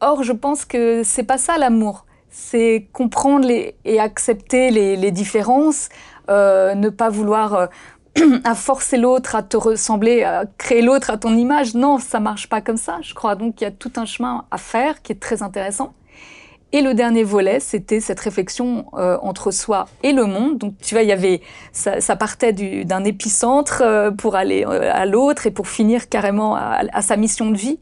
Or, 0.01 0.23
je 0.23 0.33
pense 0.33 0.65
que 0.65 1.03
c'est 1.05 1.23
pas 1.23 1.39
ça 1.39 1.59
l'amour. 1.59 2.05
C'est 2.31 2.89
comprendre 2.93 3.47
les, 3.47 3.77
et 3.85 4.01
accepter 4.01 4.71
les, 4.71 4.97
les 4.97 5.11
différences, 5.13 5.89
euh, 6.29 6.75
ne 6.75 6.89
pas 6.89 7.09
vouloir 7.09 7.55
euh, 7.55 7.67
à 8.45 8.55
forcer 8.55 8.97
l'autre 8.97 9.37
à 9.37 9.43
te 9.43 9.57
ressembler, 9.57 10.25
à 10.25 10.45
créer 10.59 10.83
l'autre 10.83 11.11
à 11.11 11.17
ton 11.17 11.37
image. 11.37 11.75
Non, 11.75 11.99
ça 11.99 12.21
marche 12.21 12.49
pas 12.49 12.61
comme 12.61 12.77
ça. 12.77 12.99
Je 13.03 13.15
crois 13.15 13.37
donc 13.37 13.57
qu'il 13.57 13.65
y 13.67 13.69
a 13.69 13.73
tout 13.73 13.93
un 13.97 14.05
chemin 14.05 14.45
à 14.51 14.59
faire 14.59 15.01
qui 15.03 15.13
est 15.13 15.21
très 15.21 15.43
intéressant. 15.43 15.95
Et 16.73 16.83
le 16.83 16.93
dernier 16.93 17.23
volet, 17.23 17.61
c'était 17.61 18.01
cette 18.01 18.19
réflexion 18.19 18.87
euh, 18.95 19.17
entre 19.23 19.53
soi 19.53 19.87
et 20.03 20.13
le 20.13 20.25
monde. 20.25 20.59
Donc, 20.59 20.75
tu 20.83 20.97
vois, 20.97 21.03
il 21.05 21.09
y 21.09 21.13
avait, 21.13 21.41
ça, 21.73 22.01
ça 22.01 22.17
partait 22.17 22.53
du- 22.53 22.85
d'un 22.85 23.05
épicentre 23.05 23.81
euh, 23.85 24.11
pour 24.11 24.35
aller 24.35 24.65
euh, 24.67 24.91
à 24.93 25.07
l'autre 25.07 25.47
et 25.47 25.53
pour 25.53 25.69
finir 25.69 26.09
carrément 26.09 26.57
à, 26.57 26.81
à 26.93 27.01
sa 27.01 27.17
mission 27.17 27.49
de 27.53 27.57
vie. 27.57 27.79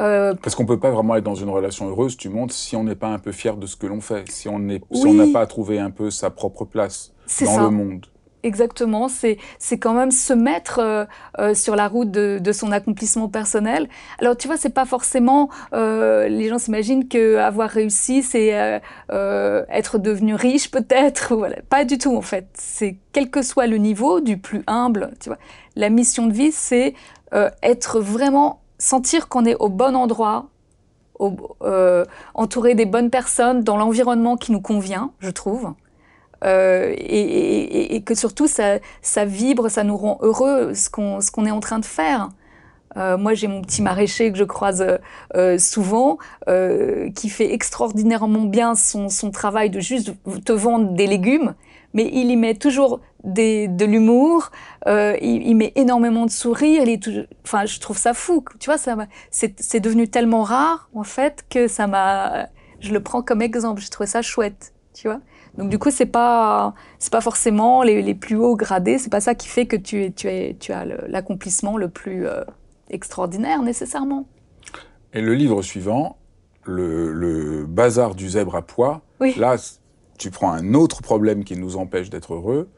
Euh, 0.00 0.34
Parce 0.42 0.54
qu'on 0.54 0.66
peut 0.66 0.78
pas 0.78 0.90
vraiment 0.90 1.16
être 1.16 1.24
dans 1.24 1.34
une 1.34 1.50
relation 1.50 1.88
heureuse, 1.88 2.16
tu 2.16 2.28
montes, 2.28 2.52
si 2.52 2.74
on 2.74 2.84
n'est 2.84 2.94
pas 2.94 3.08
un 3.08 3.18
peu 3.18 3.32
fier 3.32 3.56
de 3.56 3.66
ce 3.66 3.76
que 3.76 3.86
l'on 3.86 4.00
fait, 4.00 4.30
si 4.30 4.48
on 4.48 4.58
si 4.92 5.12
n'a 5.12 5.26
pas 5.32 5.46
trouvé 5.46 5.78
un 5.78 5.90
peu 5.90 6.10
sa 6.10 6.30
propre 6.30 6.64
place 6.64 7.12
dans 7.40 7.46
ça. 7.46 7.62
le 7.62 7.70
monde. 7.70 8.06
Exactement, 8.42 9.08
c'est 9.08 9.38
quand 9.78 9.92
même 9.92 10.10
se 10.10 10.32
mettre 10.32 10.78
euh, 10.78 11.04
euh, 11.38 11.52
sur 11.52 11.76
la 11.76 11.88
route 11.88 12.10
de, 12.10 12.38
de 12.40 12.52
son 12.52 12.72
accomplissement 12.72 13.28
personnel. 13.28 13.86
Alors 14.18 14.34
tu 14.34 14.46
vois, 14.46 14.56
c'est 14.56 14.72
pas 14.72 14.86
forcément 14.86 15.50
euh, 15.74 16.26
les 16.26 16.48
gens 16.48 16.58
s'imaginent 16.58 17.06
que 17.06 17.36
avoir 17.36 17.68
réussi, 17.68 18.22
c'est 18.22 18.80
être 19.10 19.98
devenu 19.98 20.34
riche 20.34 20.70
peut-être. 20.70 21.36
Voilà, 21.36 21.56
pas 21.68 21.84
du 21.84 21.98
tout 21.98 22.16
en 22.16 22.22
fait. 22.22 22.46
C'est 22.54 22.96
quel 23.12 23.30
que 23.30 23.42
soit 23.42 23.66
le 23.66 23.76
niveau, 23.76 24.20
du 24.20 24.38
plus 24.38 24.62
humble. 24.66 25.10
Tu 25.20 25.28
vois, 25.28 25.38
la 25.76 25.90
mission 25.90 26.26
de 26.26 26.32
vie, 26.32 26.52
c'est 26.52 26.94
être 27.62 28.00
vraiment 28.00 28.60
sentir 28.80 29.28
qu'on 29.28 29.44
est 29.44 29.54
au 29.56 29.68
bon 29.68 29.94
endroit, 29.94 30.48
euh, 31.62 32.04
entouré 32.34 32.74
des 32.74 32.86
bonnes 32.86 33.10
personnes, 33.10 33.62
dans 33.62 33.76
l'environnement 33.76 34.36
qui 34.36 34.52
nous 34.52 34.60
convient, 34.60 35.12
je 35.20 35.30
trouve. 35.30 35.74
Euh, 36.42 36.94
et, 36.96 38.02
que 38.06 38.14
surtout 38.14 38.48
ça, 38.48 38.78
vibre, 39.26 39.70
ça 39.70 39.84
nous 39.84 39.96
rend 39.96 40.18
heureux 40.22 40.72
ce 40.74 40.88
qu'on 40.88 41.46
est 41.46 41.50
en 41.50 41.60
train 41.60 41.78
de 41.78 41.84
faire. 41.84 42.30
Euh, 42.96 43.18
moi, 43.18 43.34
j'ai 43.34 43.46
mon 43.46 43.60
petit 43.60 43.82
maraîcher 43.82 44.32
que 44.32 44.38
je 44.38 44.44
croise 44.44 44.84
souvent, 45.58 46.18
qui 47.14 47.28
fait 47.28 47.52
extraordinairement 47.52 48.44
bien 48.44 48.74
son, 48.74 49.10
son 49.10 49.30
travail 49.30 49.68
de 49.68 49.80
juste 49.80 50.12
te 50.44 50.52
vendre 50.52 50.92
des 50.94 51.06
légumes, 51.06 51.54
mais 51.94 52.08
il 52.12 52.30
y 52.30 52.36
met 52.36 52.54
toujours 52.54 53.00
des, 53.24 53.68
de 53.68 53.84
l'humour, 53.84 54.50
euh, 54.86 55.16
il, 55.20 55.42
il 55.46 55.54
met 55.56 55.72
énormément 55.76 56.24
de 56.26 56.30
sourires. 56.30 56.82
Il 56.84 56.88
est 56.88 57.02
toujours- 57.02 57.24
enfin, 57.44 57.66
je 57.66 57.78
trouve 57.80 57.98
ça 57.98 58.14
fou. 58.14 58.44
Tu 58.58 58.66
vois, 58.70 58.78
ça 58.78 58.96
c'est 59.30 59.80
devenu 59.80 60.08
tellement 60.08 60.42
rare 60.42 60.88
en 60.94 61.04
fait 61.04 61.44
que 61.50 61.68
ça 61.68 61.86
m'a, 61.86 62.48
je 62.80 62.92
le 62.92 63.00
prends 63.02 63.22
comme 63.22 63.42
exemple. 63.42 63.80
Je 63.82 63.90
trouve 63.90 64.06
ça 64.06 64.22
chouette, 64.22 64.72
tu 64.94 65.08
vois. 65.08 65.20
Donc 65.58 65.68
du 65.68 65.78
coup, 65.80 65.90
c'est 65.90 66.06
pas 66.06 66.74
c'est 67.00 67.12
pas 67.12 67.20
forcément 67.20 67.82
les, 67.82 68.02
les 68.02 68.14
plus 68.14 68.36
hauts 68.36 68.54
gradés, 68.56 68.98
c'est 68.98 69.10
pas 69.10 69.20
ça 69.20 69.34
qui 69.34 69.48
fait 69.48 69.66
que 69.66 69.76
tu 69.76 70.04
es 70.04 70.10
tu 70.12 70.28
es 70.28 70.56
tu 70.60 70.72
as 70.72 70.84
l'accomplissement 70.84 71.76
le 71.76 71.88
plus 71.88 72.26
euh, 72.26 72.44
extraordinaire 72.88 73.60
nécessairement. 73.62 74.26
Et 75.12 75.20
le 75.20 75.34
livre 75.34 75.60
suivant, 75.62 76.16
le, 76.64 77.12
le 77.12 77.66
bazar 77.66 78.14
du 78.14 78.28
zèbre 78.28 78.54
à 78.54 78.62
pois, 78.62 79.02
Oui. 79.20 79.34
là, 79.36 79.56
tu 80.20 80.30
prends 80.30 80.52
un 80.52 80.74
autre 80.74 81.00
problème 81.00 81.44
qui 81.44 81.56
nous 81.56 81.76
empêche 81.78 82.10
d'être 82.10 82.34
heureux, 82.34 82.68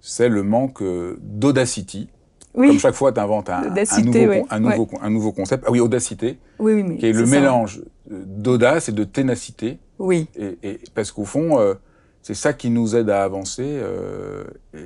c'est 0.00 0.30
le 0.30 0.42
manque 0.42 0.80
euh, 0.80 1.18
d'audacity. 1.20 2.08
Comme 2.54 2.78
chaque 2.78 2.94
fois, 2.94 3.12
tu 3.12 3.20
inventes 3.20 3.50
un, 3.50 3.60
nouveau, 3.60 4.18
ouais, 4.18 4.40
con- 4.40 4.46
un, 4.50 4.58
nouveau, 4.60 4.86
con- 4.86 4.98
un 5.02 5.10
nouveau 5.10 5.32
concept. 5.32 5.64
Ah 5.66 5.70
oui, 5.70 5.80
audacité, 5.80 6.38
oui, 6.58 6.72
oui, 6.72 6.82
mais 6.82 6.96
qui 6.96 7.06
est 7.06 7.12
le 7.12 7.26
ça. 7.26 7.38
mélange 7.38 7.82
euh, 8.10 8.22
d'audace 8.26 8.88
et 8.88 8.92
de 8.92 9.04
ténacité. 9.04 9.78
Oui, 9.98 10.28
Et, 10.34 10.56
et- 10.62 10.80
parce 10.94 11.12
qu'au 11.12 11.24
fond, 11.26 11.60
euh, 11.60 11.74
c'est 12.22 12.34
ça 12.34 12.54
qui 12.54 12.70
nous 12.70 12.96
aide 12.96 13.10
à 13.10 13.22
avancer, 13.22 13.64
euh, 13.66 14.44
et, 14.74 14.78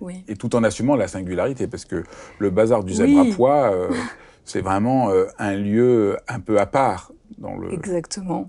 oui. 0.00 0.24
et 0.28 0.34
tout 0.36 0.56
en 0.56 0.64
assumant 0.64 0.96
la 0.96 1.06
singularité. 1.08 1.66
Parce 1.68 1.84
que 1.84 2.02
le 2.38 2.50
bazar 2.50 2.82
du 2.84 2.94
zèbre 2.94 3.20
à 3.20 3.24
euh, 3.70 3.90
c'est 4.46 4.62
vraiment 4.62 5.10
un 5.38 5.54
lieu 5.56 6.16
un 6.26 6.40
peu 6.40 6.58
à 6.58 6.66
part 6.66 7.12
dans 7.38 7.56
le. 7.56 7.70
Exactement. 7.72 8.46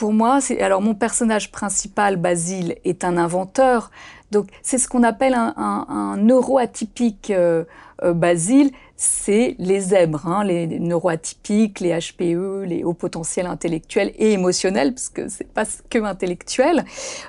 Pour 0.00 0.14
moi, 0.14 0.40
c'est 0.40 0.62
alors 0.62 0.80
mon 0.80 0.94
personnage 0.94 1.52
principal, 1.52 2.16
Basile, 2.16 2.76
est 2.86 3.04
un 3.04 3.18
inventeur. 3.18 3.90
Donc 4.30 4.46
c'est 4.62 4.78
ce 4.78 4.88
qu'on 4.88 5.02
appelle 5.02 5.34
un, 5.34 5.52
un, 5.58 5.86
un 5.90 6.16
neuroatypique 6.16 7.30
euh, 7.30 7.64
euh, 8.02 8.14
Basile. 8.14 8.70
C'est 8.96 9.56
les 9.58 9.78
zèbres, 9.78 10.26
hein, 10.26 10.42
les 10.42 10.66
neuroatypiques, 10.66 11.80
les 11.80 11.90
HPE, 11.90 12.64
les 12.64 12.82
hauts 12.82 12.94
potentiels 12.94 13.44
intellectuels 13.44 14.12
et 14.16 14.32
émotionnels, 14.32 14.94
parce 14.94 15.10
que 15.10 15.28
c'est 15.28 15.52
pas 15.52 15.64
que 15.90 15.98
intellectuel. 15.98 16.86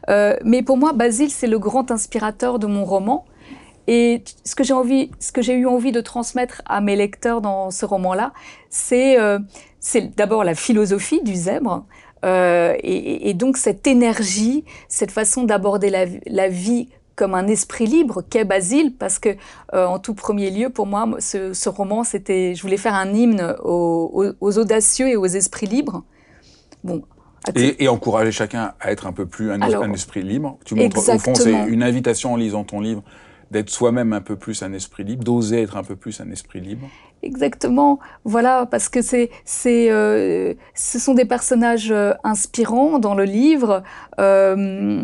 Euh, 0.07 0.37
mais 0.45 0.61
pour 0.63 0.77
moi, 0.77 0.93
Basile, 0.93 1.29
c'est 1.29 1.47
le 1.47 1.59
grand 1.59 1.91
inspirateur 1.91 2.57
de 2.57 2.67
mon 2.67 2.85
roman. 2.85 3.25
Et 3.87 4.23
ce 4.45 4.55
que 4.55 4.63
j'ai 4.63 4.73
envie, 4.73 5.11
ce 5.19 5.33
que 5.33 5.41
j'ai 5.41 5.55
eu 5.55 5.67
envie 5.67 5.91
de 5.91 5.99
transmettre 5.99 6.61
à 6.67 6.79
mes 6.79 6.95
lecteurs 6.95 7.41
dans 7.41 7.69
ce 7.69 7.85
roman-là, 7.85 8.31
c'est 8.69 9.19
euh, 9.19 9.39
c'est 9.81 10.15
d'abord 10.15 10.45
la 10.45 10.55
philosophie 10.55 11.21
du 11.21 11.35
zèbre, 11.35 11.83
et, 12.23 13.33
donc 13.33 13.57
cette 13.57 13.87
énergie, 13.87 14.63
cette 14.87 15.11
façon 15.11 15.43
d'aborder 15.43 15.89
la, 15.89 16.47
vie 16.47 16.89
comme 17.15 17.33
un 17.33 17.47
esprit 17.47 17.85
libre 17.85 18.23
qu'est 18.29 18.45
Basile, 18.45 18.93
parce 18.97 19.19
que 19.19 19.29
en 19.73 19.99
tout 19.99 20.13
premier 20.13 20.51
lieu, 20.51 20.69
pour 20.69 20.85
moi, 20.85 21.07
ce, 21.19 21.69
roman, 21.69 22.03
c'était, 22.03 22.55
je 22.55 22.61
voulais 22.61 22.77
faire 22.77 22.95
un 22.95 23.13
hymne 23.13 23.55
aux, 23.63 24.35
audacieux 24.41 25.07
et 25.07 25.15
aux 25.15 25.25
esprits 25.25 25.67
libres. 25.67 26.03
Bon, 26.83 27.03
et, 27.55 27.87
encourager 27.87 28.31
chacun 28.31 28.73
à 28.79 28.91
être 28.91 29.07
un 29.07 29.13
peu 29.13 29.25
plus 29.25 29.51
un, 29.51 29.93
esprit 29.93 30.21
libre. 30.21 30.57
Tu 30.63 30.75
montres, 30.75 30.97
au 30.97 31.19
fond, 31.19 31.33
c'est 31.35 31.67
une 31.67 31.83
invitation 31.83 32.33
en 32.33 32.35
lisant 32.35 32.63
ton 32.63 32.79
livre 32.79 33.03
d'être 33.51 33.69
soi-même 33.69 34.13
un 34.13 34.21
peu 34.21 34.37
plus 34.37 34.63
un 34.63 34.73
esprit 34.73 35.03
libre, 35.03 35.23
d'oser 35.23 35.61
être 35.61 35.77
un 35.77 35.83
peu 35.83 35.95
plus 35.95 36.19
un 36.21 36.31
esprit 36.31 36.61
libre. 36.61 36.87
Exactement, 37.21 37.99
voilà, 38.23 38.65
parce 38.65 38.89
que 38.89 39.03
c'est, 39.03 39.29
c'est, 39.45 39.91
euh, 39.91 40.55
ce 40.73 40.97
sont 40.97 41.13
des 41.13 41.25
personnages 41.25 41.91
euh, 41.91 42.13
inspirants 42.23 42.97
dans 42.97 43.13
le 43.13 43.25
livre. 43.25 43.83
Euh, 44.19 45.03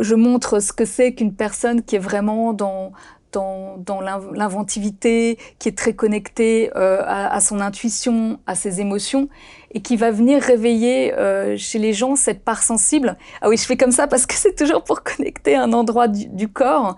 je 0.00 0.14
montre 0.14 0.60
ce 0.60 0.72
que 0.72 0.86
c'est 0.86 1.12
qu'une 1.12 1.34
personne 1.34 1.82
qui 1.82 1.96
est 1.96 2.00
vraiment 2.00 2.52
dans 2.54 2.92
dans, 3.32 3.78
dans 3.78 4.02
l'inventivité, 4.02 5.38
qui 5.58 5.70
est 5.70 5.78
très 5.78 5.94
connectée 5.94 6.70
à, 6.74 7.34
à, 7.34 7.40
son 7.40 7.60
intuition, 7.60 8.38
à 8.46 8.54
ses 8.54 8.82
émotions 8.82 9.30
et 9.74 9.80
qui 9.80 9.96
va 9.96 10.10
venir 10.10 10.42
réveiller 10.42 11.14
euh, 11.14 11.56
chez 11.56 11.78
les 11.78 11.92
gens 11.92 12.16
cette 12.16 12.44
part 12.44 12.62
sensible. 12.62 13.16
Ah 13.40 13.48
oui, 13.48 13.56
je 13.56 13.64
fais 13.64 13.76
comme 13.76 13.92
ça 13.92 14.06
parce 14.06 14.26
que 14.26 14.34
c'est 14.34 14.54
toujours 14.54 14.84
pour 14.84 15.02
connecter 15.02 15.56
un 15.56 15.72
endroit 15.72 16.08
du, 16.08 16.48
corps. 16.48 16.96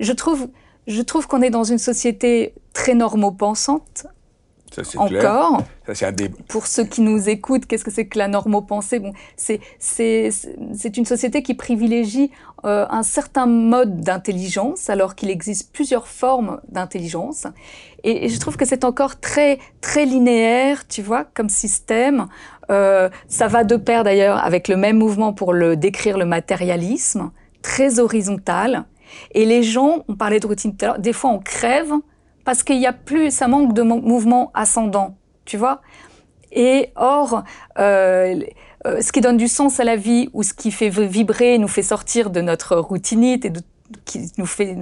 Je 0.00 0.12
trouve, 0.12 0.48
je 0.86 1.02
trouve 1.02 1.26
qu'on 1.26 1.42
est 1.42 1.50
dans 1.50 1.64
une 1.64 1.78
société 1.78 2.54
très 2.72 2.94
normopensante, 2.94 4.06
ça, 4.82 5.00
encore. 5.00 5.62
Ça, 5.92 6.08
un 6.08 6.12
Pour 6.48 6.66
ceux 6.66 6.84
qui 6.84 7.00
nous 7.00 7.28
écoutent, 7.28 7.66
qu'est-ce 7.66 7.84
que 7.84 7.90
c'est 7.90 8.06
que 8.06 8.18
la 8.18 8.28
normopensée? 8.28 8.98
Bon, 8.98 9.12
C'est 9.36 10.96
une 10.96 11.04
société 11.04 11.42
qui 11.42 11.54
privilégie 11.54 12.30
euh, 12.64 12.86
un 12.88 13.02
certain 13.02 13.46
mode 13.46 14.00
d'intelligence, 14.00 14.90
alors 14.90 15.14
qu'il 15.14 15.30
existe 15.30 15.72
plusieurs 15.72 16.08
formes 16.08 16.60
d'intelligence. 16.68 17.46
Et, 18.02 18.28
je 18.28 18.40
trouve 18.40 18.56
que 18.56 18.64
c'est 18.64 18.84
encore 18.84 19.20
très, 19.20 19.58
très 19.80 20.06
linéaire, 20.06 20.88
tu 20.88 21.02
vois, 21.02 21.24
comme 21.24 21.48
système. 21.48 22.26
Euh, 22.70 23.10
ça 23.28 23.46
va 23.46 23.62
de 23.64 23.76
pair 23.76 24.02
d'ailleurs 24.02 24.38
avec 24.38 24.68
le 24.68 24.76
même 24.76 24.98
mouvement 24.98 25.32
pour 25.32 25.52
le 25.52 25.76
décrire 25.76 26.18
le 26.18 26.24
matérialisme, 26.24 27.30
très 27.62 28.00
horizontal. 28.00 28.86
Et 29.32 29.44
les 29.44 29.62
gens, 29.62 30.04
on 30.08 30.14
parlait 30.14 30.40
de 30.40 30.46
routine 30.46 30.76
tout 30.76 30.84
à 30.84 30.88
l'heure, 30.88 30.98
des 30.98 31.12
fois 31.12 31.30
on 31.30 31.38
crève 31.38 31.92
parce 32.44 32.62
qu'il 32.62 32.78
y 32.78 32.86
a 32.86 32.92
plus, 32.92 33.30
ça 33.30 33.48
manque 33.48 33.72
de 33.72 33.82
mouvement 33.82 34.50
ascendant, 34.54 35.16
tu 35.44 35.56
vois. 35.56 35.80
Et 36.52 36.90
or, 36.94 37.42
euh, 37.78 38.40
euh, 38.86 39.00
ce 39.00 39.12
qui 39.12 39.20
donne 39.20 39.38
du 39.38 39.48
sens 39.48 39.80
à 39.80 39.84
la 39.84 39.96
vie 39.96 40.28
ou 40.34 40.42
ce 40.42 40.52
qui 40.52 40.70
fait 40.70 40.90
vibrer, 40.90 41.58
nous 41.58 41.68
fait 41.68 41.82
sortir 41.82 42.30
de 42.30 42.40
notre 42.40 42.76
routinite 42.76 43.44
et 43.46 43.52
qui 44.04 44.30
nous 44.38 44.46
fait 44.46 44.76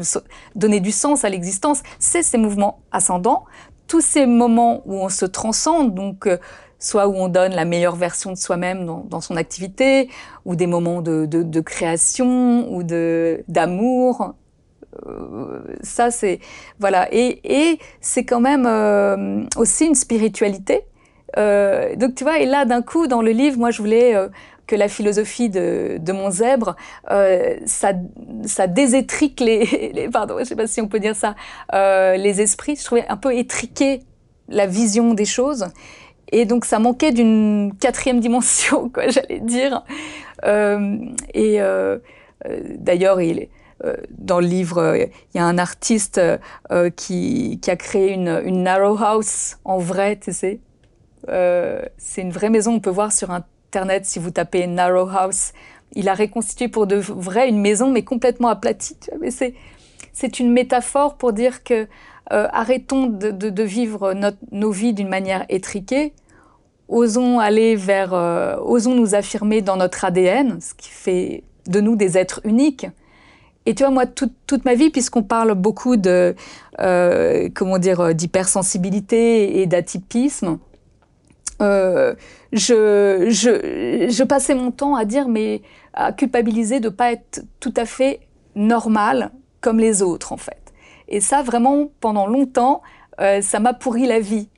donner 0.54 0.80
du 0.80 0.92
sens 0.92 1.24
à 1.24 1.28
l'existence, 1.28 1.82
c'est 1.98 2.22
ces 2.22 2.38
mouvements 2.38 2.80
ascendants, 2.90 3.44
tous 3.86 4.00
ces 4.00 4.26
moments 4.26 4.82
où 4.86 4.94
on 4.94 5.08
se 5.08 5.24
transcende, 5.24 5.94
donc 5.94 6.26
euh, 6.26 6.38
soit 6.82 7.08
où 7.08 7.14
on 7.14 7.28
donne 7.28 7.52
la 7.52 7.64
meilleure 7.64 7.96
version 7.96 8.32
de 8.32 8.36
soi-même 8.36 8.84
dans, 8.84 9.20
son 9.20 9.36
activité, 9.36 10.10
ou 10.44 10.56
des 10.56 10.66
moments 10.66 11.00
de, 11.00 11.26
de 11.26 11.60
création 11.60 12.72
ou 12.72 12.82
d'amour, 12.82 14.34
euh, 15.06 15.60
ça, 15.82 16.10
c'est 16.10 16.40
voilà. 16.78 17.08
Et, 17.12 17.40
et 17.44 17.78
c'est 18.00 18.24
quand 18.24 18.40
même 18.40 18.66
euh, 18.66 19.44
aussi 19.56 19.86
une 19.86 19.94
spiritualité. 19.94 20.82
Euh, 21.38 21.96
donc 21.96 22.14
tu 22.14 22.24
vois, 22.24 22.38
et 22.38 22.46
là 22.46 22.66
d'un 22.66 22.82
coup 22.82 23.06
dans 23.06 23.22
le 23.22 23.30
livre, 23.30 23.58
moi 23.58 23.70
je 23.70 23.80
voulais 23.80 24.14
que 24.66 24.76
la 24.76 24.88
philosophie 24.88 25.48
de, 25.48 25.96
de 25.98 26.12
mon 26.12 26.30
zèbre, 26.30 26.76
ça, 27.08 27.92
ça 28.44 28.66
désétrique 28.66 29.40
les, 29.40 29.92
les, 29.94 30.08
pardon, 30.10 30.36
je 30.38 30.44
sais 30.44 30.56
pas 30.56 30.66
si 30.66 30.80
on 30.80 30.88
peut 30.88 31.00
dire 31.00 31.16
ça, 31.16 31.34
les 31.72 32.40
esprits. 32.40 32.76
Je 32.76 32.84
trouvais 32.84 33.06
un 33.08 33.16
peu 33.16 33.34
étriqué 33.34 34.00
la 34.48 34.66
vision 34.66 35.14
des 35.14 35.24
choses. 35.24 35.68
Et 36.32 36.44
donc 36.44 36.64
ça 36.64 36.78
manquait 36.78 37.12
d'une 37.12 37.72
quatrième 37.78 38.20
dimension, 38.20 38.88
quoi, 38.94 39.08
j'allais 39.08 39.40
dire. 39.40 39.84
et 40.44 41.60
d'ailleurs, 42.78 43.20
il 43.20 43.38
est 43.38 43.50
euh, 43.84 43.96
dans 44.10 44.40
le 44.40 44.46
livre, 44.46 44.78
euh, 44.78 45.06
il 45.34 45.38
y 45.38 45.40
a 45.40 45.44
un 45.44 45.58
artiste 45.58 46.18
euh, 46.18 46.90
qui, 46.90 47.58
qui, 47.60 47.70
a 47.70 47.76
créé 47.76 48.12
une, 48.12 48.40
une, 48.44 48.62
narrow 48.62 48.96
house 49.02 49.58
en 49.64 49.78
vrai, 49.78 50.18
tu 50.20 50.32
sais. 50.32 50.60
c'est 51.26 52.22
une 52.22 52.30
vraie 52.30 52.50
maison, 52.50 52.74
on 52.74 52.80
peut 52.80 52.90
voir 52.90 53.12
sur 53.12 53.30
Internet 53.30 54.06
si 54.06 54.18
vous 54.18 54.30
tapez 54.30 54.66
narrow 54.66 55.08
house. 55.08 55.52
Il 55.94 56.08
a 56.08 56.14
reconstitué 56.14 56.68
pour 56.68 56.86
de 56.86 56.96
vrai 56.96 57.48
une 57.48 57.60
maison, 57.60 57.90
mais 57.90 58.02
complètement 58.02 58.48
aplatie. 58.48 58.96
Tu 59.00 59.10
vois, 59.10 59.18
mais 59.20 59.30
c'est, 59.30 59.54
c'est 60.12 60.38
une 60.38 60.52
métaphore 60.52 61.16
pour 61.16 61.32
dire 61.32 61.64
que 61.64 61.86
arrêtons 62.30 63.06
de, 63.06 63.30
de, 63.30 63.50
de 63.50 63.62
vivre 63.62 64.14
notre, 64.14 64.38
nos 64.52 64.70
vies 64.70 64.94
d'une 64.94 65.08
manière 65.08 65.44
étriquée. 65.50 66.14
Osons 66.92 67.38
aller 67.38 67.74
vers, 67.74 68.12
osons 68.64 68.94
nous 68.94 69.14
affirmer 69.14 69.62
dans 69.62 69.76
notre 69.76 70.04
ADN, 70.04 70.60
ce 70.60 70.74
qui 70.74 70.90
fait 70.90 71.42
de 71.66 71.80
nous 71.80 71.96
des 71.96 72.18
êtres 72.18 72.40
uniques. 72.44 72.86
Et 73.64 73.74
tu 73.74 73.84
vois, 73.84 73.92
moi, 73.92 74.06
toute, 74.06 74.64
ma 74.64 74.74
vie, 74.74 74.90
puisqu'on 74.90 75.22
parle 75.22 75.54
beaucoup 75.54 75.96
de, 75.96 76.34
euh, 76.80 77.48
comment 77.54 77.78
dire, 77.78 78.00
euh, 78.00 78.12
d'hypersensibilité 78.12 79.60
et 79.60 79.66
d'atypisme, 79.66 80.58
euh, 81.60 82.14
je, 82.52 84.22
passais 84.24 84.54
mon 84.54 84.72
temps 84.72 84.96
à 84.96 85.04
dire, 85.04 85.28
mais 85.28 85.62
à 85.94 86.12
culpabiliser 86.12 86.80
de 86.80 86.88
ne 86.88 86.94
pas 86.94 87.12
être 87.12 87.44
tout 87.60 87.74
à 87.76 87.84
fait 87.84 88.20
normal 88.56 89.30
comme 89.60 89.78
les 89.78 90.02
autres, 90.02 90.32
en 90.32 90.36
fait. 90.36 90.72
Et 91.08 91.20
ça, 91.20 91.42
vraiment, 91.42 91.90
pendant 92.00 92.26
longtemps, 92.26 92.82
ça 93.18 93.60
m'a 93.60 93.74
pourri 93.74 94.06
la 94.06 94.18
vie. 94.18 94.48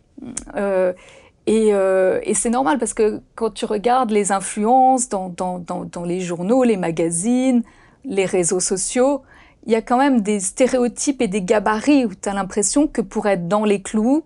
Et, 1.46 1.68
et 1.68 2.34
c'est 2.34 2.50
normal 2.50 2.78
parce 2.78 2.94
que 2.94 3.20
quand 3.34 3.50
tu 3.50 3.66
regardes 3.66 4.10
les 4.10 4.32
influences 4.32 5.08
dans, 5.08 5.28
dans, 5.28 5.58
dans, 5.58 5.84
dans 5.84 6.04
les 6.04 6.20
journaux, 6.20 6.64
les 6.64 6.76
magazines, 6.76 7.62
les 8.04 8.24
réseaux 8.24 8.60
sociaux, 8.60 9.22
il 9.66 9.72
y 9.72 9.76
a 9.76 9.82
quand 9.82 9.98
même 9.98 10.20
des 10.20 10.40
stéréotypes 10.40 11.22
et 11.22 11.28
des 11.28 11.42
gabarits 11.42 12.04
où 12.04 12.14
tu 12.14 12.28
as 12.28 12.34
l'impression 12.34 12.86
que 12.86 13.00
pour 13.00 13.26
être 13.26 13.48
dans 13.48 13.64
les 13.64 13.80
clous, 13.80 14.24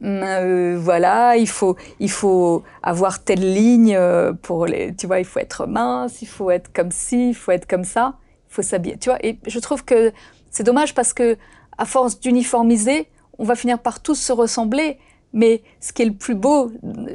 mm, 0.00 0.06
euh, 0.06 0.78
voilà, 0.78 1.36
il 1.36 1.48
faut, 1.48 1.76
il 1.98 2.10
faut 2.10 2.62
avoir 2.82 3.24
telle 3.24 3.54
ligne 3.54 3.96
euh, 3.96 4.32
pour 4.32 4.66
les, 4.66 4.94
tu 4.94 5.06
vois, 5.06 5.18
il 5.18 5.24
faut 5.24 5.40
être 5.40 5.66
mince, 5.66 6.20
il 6.22 6.28
faut 6.28 6.50
être 6.50 6.72
comme 6.72 6.90
ci, 6.90 7.30
il 7.30 7.34
faut 7.34 7.52
être 7.52 7.66
comme 7.66 7.84
ça, 7.84 8.16
il 8.50 8.54
faut 8.54 8.62
s'habiller, 8.62 8.98
tu 8.98 9.08
vois. 9.08 9.24
Et 9.24 9.38
je 9.46 9.58
trouve 9.58 9.84
que 9.84 10.12
c'est 10.50 10.64
dommage 10.64 10.94
parce 10.94 11.14
que 11.14 11.36
à 11.78 11.84
force 11.84 12.20
d'uniformiser, 12.20 13.08
on 13.38 13.44
va 13.44 13.54
finir 13.54 13.78
par 13.78 14.00
tous 14.00 14.14
se 14.14 14.32
ressembler. 14.32 14.98
Mais 15.32 15.62
ce 15.80 15.92
qui 15.92 16.02
est 16.02 16.06
le 16.06 16.14
plus 16.14 16.34
beau 16.34 16.72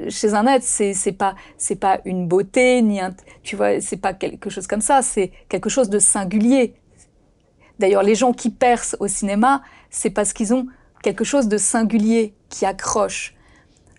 chez 0.10 0.34
un 0.34 0.46
être, 0.46 0.64
c'est 0.64 0.94
c'est 0.94 1.12
pas 1.12 1.36
c'est 1.58 1.76
pas 1.76 2.02
une 2.06 2.28
beauté 2.28 2.82
ni 2.82 3.00
un 3.00 3.16
tu 3.42 3.56
vois 3.56 3.80
c'est 3.82 3.98
pas 3.98 4.14
quelque 4.14 4.50
chose 4.50 4.68
comme 4.68 4.82
ça, 4.82 5.02
c'est 5.02 5.32
quelque 5.50 5.70
chose 5.70 5.90
de 5.90 6.00
singulier. 6.00 6.76
D'ailleurs, 7.80 8.04
les 8.04 8.14
gens 8.14 8.32
qui 8.32 8.52
percent 8.52 8.96
au 9.00 9.08
cinéma, 9.08 9.64
c'est 9.90 10.12
parce 10.12 10.34
qu'ils 10.34 10.54
ont 10.54 10.68
quelque 11.02 11.24
chose 11.24 11.48
de 11.48 11.58
singulier 11.58 12.36
qui 12.50 12.66
accroche. 12.66 13.34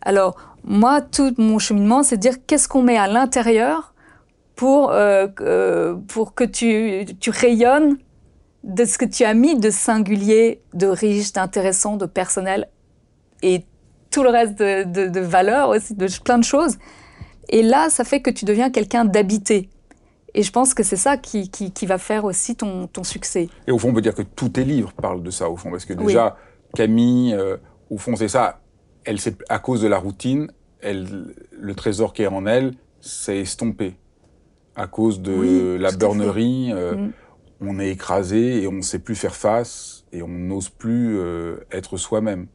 Alors 0.03 0.37
moi, 0.63 1.01
tout 1.01 1.35
mon 1.39 1.59
cheminement, 1.59 2.05
c'est 2.05 2.17
de 2.17 2.21
dire 2.23 2.47
qu'est-ce 2.47 2.69
qu'on 2.69 2.83
met 2.83 2.97
à 2.97 3.09
l'intérieur 3.09 3.95
pour 4.55 4.93
euh, 4.93 5.27
euh, 5.41 5.97
pour 6.07 6.35
que 6.35 6.45
tu 6.45 7.07
tu 7.19 7.31
rayonnes 7.31 7.99
de 8.63 8.85
ce 8.85 8.99
que 8.99 9.05
tu 9.05 9.25
as 9.25 9.35
mis 9.35 9.59
de 9.59 9.71
singulier, 9.71 10.63
de 10.75 10.87
riche, 10.87 11.33
d'intéressant, 11.33 11.97
de 11.97 12.07
personnel 12.07 12.69
et 13.43 13.65
tout 14.13 14.23
le 14.23 14.29
reste 14.29 14.59
de, 14.59 15.09
de, 15.09 15.21
valeurs 15.21 15.71
aussi, 15.71 15.95
de 15.95 16.07
plein 16.23 16.39
de 16.39 16.45
choses. 16.45 16.79
Et 17.49 17.63
là, 17.63 17.91
ça 17.91 18.05
fait 18.05 18.23
que 18.23 18.31
tu 18.31 18.45
deviens 18.45 18.71
quelqu'un 18.71 19.05
d'habité. 19.05 19.69
Et 20.35 20.43
je 20.43 20.53
pense 20.53 20.73
que 20.73 20.83
c'est 20.83 20.97
ça 20.97 21.17
qui, 21.17 21.51
qui, 21.51 21.87
va 21.87 21.99
faire 21.99 22.25
aussi 22.25 22.57
ton, 22.57 22.87
ton, 22.87 23.05
succès. 23.05 23.49
Et 23.67 23.73
au 23.73 23.79
fond, 23.79 23.91
on 23.91 23.93
peut 23.93 24.01
dire 24.01 24.15
que 24.15 24.23
tous 24.23 24.51
tes 24.51 24.65
livres 24.65 24.93
parlent 24.93 25.23
de 25.23 25.31
ça, 25.31 25.51
au 25.51 25.57
fond. 25.57 25.71
Parce 25.71 25.85
que 25.85 25.93
déjà, 25.93 26.37
Camille, 26.75 27.35
euh, 27.35 27.57
au 27.91 27.99
fond, 27.99 28.17
c'est 28.17 28.29
ça. 28.29 28.61
Elle, 29.05 29.19
à 29.49 29.59
cause 29.59 29.83
de 29.83 29.89
la 29.89 29.99
routine, 29.99 30.51
elle, 30.81 31.35
le 31.51 31.75
trésor 31.75 32.13
qui 32.13 32.23
est 32.23 32.29
en 32.29 32.47
elle 32.47 32.73
s'est 33.01 33.41
estompé. 33.41 33.97
À 34.75 34.87
cause 34.87 35.21
de 35.21 35.77
la 35.79 35.93
burnerie, 35.93 36.71
euh, 36.73 36.95
mm. 36.95 37.13
on 37.61 37.79
est 37.79 37.91
écrasé 37.91 38.63
et 38.63 38.69
on 38.69 38.73
ne 38.73 38.83
sait 38.83 39.01
plus 39.01 39.17
faire 39.17 39.35
face 39.35 40.05
et 40.13 40.23
on 40.23 40.29
n'ose 40.29 40.71
plus 40.71 41.19
euh, 41.19 41.57
être 41.71 41.99
soi-même. 41.99 42.47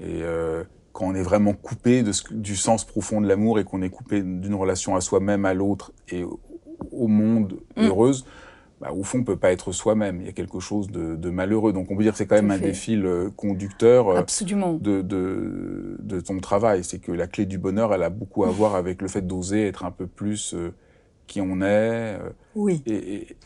Et 0.00 0.22
euh, 0.22 0.64
quand 0.92 1.06
on 1.06 1.14
est 1.14 1.22
vraiment 1.22 1.52
coupé 1.52 2.02
de 2.02 2.12
du 2.32 2.56
sens 2.56 2.84
profond 2.84 3.20
de 3.20 3.28
l'amour 3.28 3.58
et 3.58 3.64
qu'on 3.64 3.82
est 3.82 3.90
coupé 3.90 4.22
d'une 4.22 4.54
relation 4.54 4.96
à 4.96 5.00
soi-même, 5.00 5.44
à 5.44 5.54
l'autre 5.54 5.92
et 6.08 6.24
au 6.24 7.06
monde 7.06 7.58
mm. 7.76 7.84
heureuse, 7.84 8.24
bah, 8.80 8.92
au 8.92 9.02
fond, 9.02 9.18
on 9.18 9.24
peut 9.24 9.36
pas 9.36 9.52
être 9.52 9.72
soi-même. 9.72 10.20
Il 10.22 10.26
y 10.26 10.28
a 10.30 10.32
quelque 10.32 10.58
chose 10.58 10.90
de, 10.90 11.30
malheureux. 11.30 11.74
Donc, 11.74 11.90
on 11.90 11.96
peut 11.96 12.02
dire 12.02 12.12
que 12.12 12.18
c'est 12.18 12.26
quand 12.26 12.36
même 12.36 12.50
un 12.50 12.58
des 12.58 12.72
fils 12.72 13.04
conducteurs 13.36 14.08
euh, 14.08 14.22
de, 14.78 15.02
de, 15.02 15.96
de, 15.98 16.20
ton 16.20 16.38
travail. 16.38 16.82
C'est 16.82 16.98
que 16.98 17.12
la 17.12 17.26
clé 17.26 17.44
du 17.44 17.58
bonheur, 17.58 17.92
elle 17.92 18.02
a 18.02 18.08
beaucoup 18.08 18.44
à 18.44 18.48
voir 18.48 18.74
avec 18.74 19.02
le 19.02 19.08
fait 19.08 19.20
d'oser 19.20 19.66
être 19.66 19.84
un 19.84 19.90
peu 19.90 20.06
plus 20.06 20.54
euh, 20.54 20.72
qui 21.26 21.42
on 21.42 21.60
est. 21.60 22.18
oui. 22.54 22.82
Et, 22.86 23.36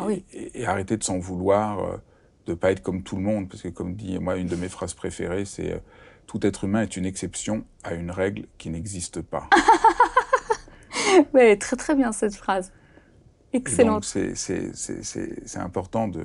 ah 0.00 0.08
et, 0.32 0.66
arrêter 0.66 0.96
de 0.96 1.04
s'en 1.04 1.18
vouloir, 1.18 2.00
de 2.46 2.54
pas 2.54 2.70
être 2.70 2.82
comme 2.82 3.02
tout 3.02 3.16
le 3.16 3.22
monde. 3.22 3.48
Parce 3.48 3.62
que, 3.62 3.68
comme 3.68 3.94
dit 3.94 4.18
moi, 4.18 4.36
une 4.36 4.48
de 4.48 4.56
mes 4.56 4.68
phrases 4.68 4.94
préférées, 4.94 5.44
c'est 5.44 5.80
tout 6.26 6.44
être 6.46 6.64
humain 6.64 6.82
est 6.82 6.96
une 6.96 7.06
exception 7.06 7.64
à 7.82 7.94
une 7.94 8.10
règle 8.10 8.46
qui 8.58 8.70
n'existe 8.70 9.20
pas. 9.20 9.48
oui, 11.34 11.58
très 11.58 11.76
très 11.76 11.94
bien 11.94 12.12
cette 12.12 12.34
phrase. 12.34 12.72
Excellent. 13.52 14.00
C'est 14.02 15.56
important 15.56 16.08
de, 16.08 16.24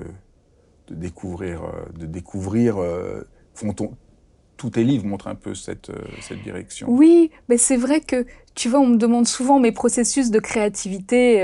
de, 0.87 0.95
découvrir, 0.95 1.63
euh, 1.63 1.85
de 1.95 2.05
découvrir 2.05 2.77
euh, 2.77 3.27
tous 4.59 4.69
tes 4.69 4.83
livres 4.83 5.05
montrent 5.05 5.27
un 5.27 5.35
peu 5.35 5.55
cette, 5.55 5.89
euh, 5.89 5.95
cette 6.21 6.43
direction. 6.43 6.87
Oui, 6.89 7.31
mais 7.47 7.57
c'est 7.57 7.77
vrai 7.77 8.01
que, 8.01 8.25
tu 8.53 8.69
vois, 8.69 8.79
on 8.79 8.87
me 8.87 8.97
demande 8.97 9.25
souvent 9.25 9.59
mes 9.59 9.71
processus 9.71 10.29
de 10.29 10.39
créativité. 10.39 11.41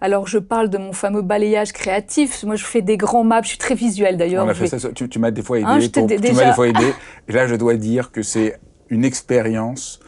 alors, 0.00 0.28
je 0.28 0.38
parle 0.38 0.68
de 0.68 0.78
mon 0.78 0.92
fameux 0.92 1.22
balayage 1.22 1.72
créatif. 1.72 2.44
Moi, 2.44 2.56
je 2.56 2.64
fais 2.64 2.82
des 2.82 2.96
grands 2.96 3.24
maps. 3.24 3.42
Je 3.42 3.48
suis 3.48 3.58
très 3.58 3.74
visuel, 3.74 4.18
d'ailleurs. 4.18 4.44
On 4.44 4.48
a 4.48 4.54
fait 4.54 4.66
ça. 4.66 4.90
Tu, 4.92 5.18
m'as 5.18 5.30
des 5.30 5.42
fois 5.42 5.56
hein, 5.64 5.80
aidé. 5.80 5.90
tu 5.90 6.32
m'as 6.34 6.44
des 6.44 6.52
fois 6.52 6.68
aidé. 6.68 6.92
Et 7.26 7.32
là, 7.32 7.46
je 7.46 7.54
dois 7.54 7.74
dire 7.74 8.12
que 8.12 8.22
c'est 8.22 8.60
une 8.90 9.04
expérience 9.04 10.00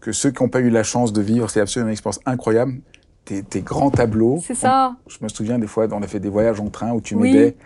que 0.00 0.10
ceux 0.10 0.32
qui 0.32 0.42
n'ont 0.42 0.48
pas 0.48 0.60
eu 0.60 0.70
la 0.70 0.82
chance 0.82 1.12
de 1.12 1.22
vivre, 1.22 1.48
c'est 1.48 1.60
absolument 1.60 1.88
une 1.88 1.92
expérience 1.92 2.20
incroyable 2.26 2.74
tes, 3.24 3.60
grands 3.60 3.90
tableaux. 3.90 4.40
C'est 4.44 4.54
ça. 4.54 4.96
je 5.06 5.18
me 5.22 5.28
souviens 5.28 5.58
des 5.58 5.66
fois, 5.66 5.86
on 5.92 6.02
a 6.02 6.06
fait 6.06 6.20
des 6.20 6.28
voyages 6.28 6.60
en 6.60 6.68
train 6.68 6.92
où 6.92 7.00
tu 7.00 7.16
m'aidais 7.16 7.56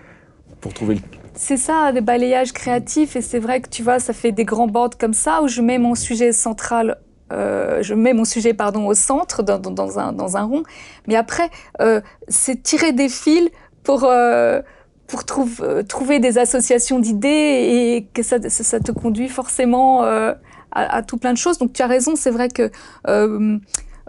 pour 0.60 0.72
trouver 0.72 0.96
le... 0.96 1.00
C'est 1.36 1.58
ça, 1.58 1.92
des 1.92 2.00
balayages 2.00 2.52
créatifs. 2.52 3.14
Et 3.14 3.20
c'est 3.20 3.38
vrai 3.38 3.60
que 3.60 3.68
tu 3.68 3.82
vois, 3.82 3.98
ça 3.98 4.12
fait 4.12 4.32
des 4.32 4.44
grands 4.44 4.66
bords 4.66 4.96
comme 4.98 5.14
ça 5.14 5.42
où 5.42 5.48
je 5.48 5.60
mets 5.60 5.78
mon 5.78 5.94
sujet 5.94 6.32
central 6.32 6.98
euh, 7.32 7.82
je 7.82 7.94
mets 7.94 8.12
mon 8.12 8.24
sujet 8.24 8.54
pardon 8.54 8.86
au 8.86 8.94
centre 8.94 9.42
dans, 9.42 9.98
un, 9.98 10.12
dans 10.12 10.36
un, 10.36 10.44
rond, 10.44 10.62
mais 11.08 11.16
après 11.16 11.50
euh, 11.80 12.00
c'est 12.28 12.62
tirer 12.62 12.92
des 12.92 13.08
fils 13.08 13.50
pour 13.82 14.04
euh, 14.04 14.62
pour 15.08 15.24
trouver 15.24 16.20
des 16.20 16.38
associations 16.38 17.00
d'idées 17.00 17.28
et 17.28 18.08
que 18.12 18.22
ça, 18.22 18.38
ça, 18.48 18.80
te 18.80 18.92
conduit 18.92 19.28
forcément 19.28 20.02
à, 20.02 20.36
à, 20.72 21.02
tout 21.02 21.16
plein 21.16 21.32
de 21.32 21.38
choses. 21.38 21.58
Donc 21.58 21.72
tu 21.72 21.82
as 21.82 21.86
raison, 21.86 22.16
c'est 22.16 22.32
vrai 22.32 22.48
que 22.48 22.72
euh, 23.06 23.58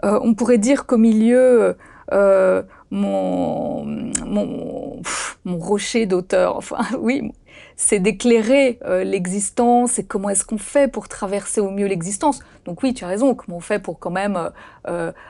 on 0.02 0.34
pourrait 0.34 0.58
dire 0.58 0.86
qu'au 0.86 0.96
milieu, 0.96 1.76
euh, 2.92 2.96
mon, 2.96 5.02
mon, 5.44 5.58
rocher 5.58 6.06
d'auteur, 6.06 6.56
enfin 6.56 6.78
oui, 6.98 7.32
c'est 7.76 8.00
d'éclairer 8.00 8.78
euh, 8.84 9.04
l'existence 9.04 9.98
et 9.98 10.04
comment 10.04 10.30
est-ce 10.30 10.44
qu'on 10.44 10.58
fait 10.58 10.90
pour 10.90 11.08
traverser 11.08 11.60
au 11.60 11.70
mieux 11.70 11.86
l'existence. 11.86 12.40
Donc 12.64 12.82
oui, 12.82 12.94
tu 12.94 13.04
as 13.04 13.08
raison, 13.08 13.34
comment 13.34 13.58
on 13.58 13.60
fait 13.60 13.78
pour 13.78 13.98
quand 13.98 14.10
même 14.10 14.38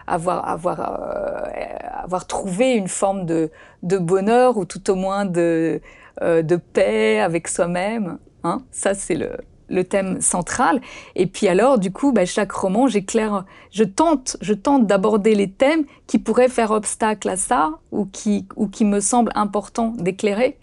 avoir, 0.07 0.49
avoir, 0.49 1.51
avoir 1.93 2.27
trouvé 2.27 2.75
une 2.75 2.89
forme 2.89 3.27
de, 3.27 3.51
de, 3.83 3.99
bonheur 3.99 4.57
ou 4.57 4.65
tout 4.65 4.91
au 4.91 4.97
moins 4.97 5.25
de, 5.25 5.81
de 6.21 6.57
paix 6.57 7.21
avec 7.21 7.47
soi-même. 7.47 8.19
Hein? 8.43 8.63
Ça, 8.73 8.95
c'est 8.95 9.15
le, 9.15 9.37
le 9.69 9.85
thème 9.85 10.21
central. 10.21 10.81
Et 11.15 11.27
puis 11.27 11.49
alors, 11.49 11.79
du 11.79 11.91
coup, 11.91 12.13
bah, 12.13 12.25
chaque 12.25 12.53
roman, 12.53 12.87
j'éclaire, 12.87 13.45
je 13.71 13.85
tente, 13.85 14.37
je 14.41 14.55
tente 14.55 14.87
d'aborder 14.87 15.35
les 15.35 15.51
thèmes 15.51 15.85
qui 16.07 16.19
pourraient 16.19 16.49
faire 16.49 16.71
obstacle 16.71 17.29
à 17.29 17.37
ça 17.37 17.73
ou 17.93 18.07
qui, 18.07 18.47
ou 18.57 18.69
qui 18.69 18.85
me 18.85 19.01
semblent 19.01 19.33
importants 19.35 19.95
d'éclairer 19.99 20.59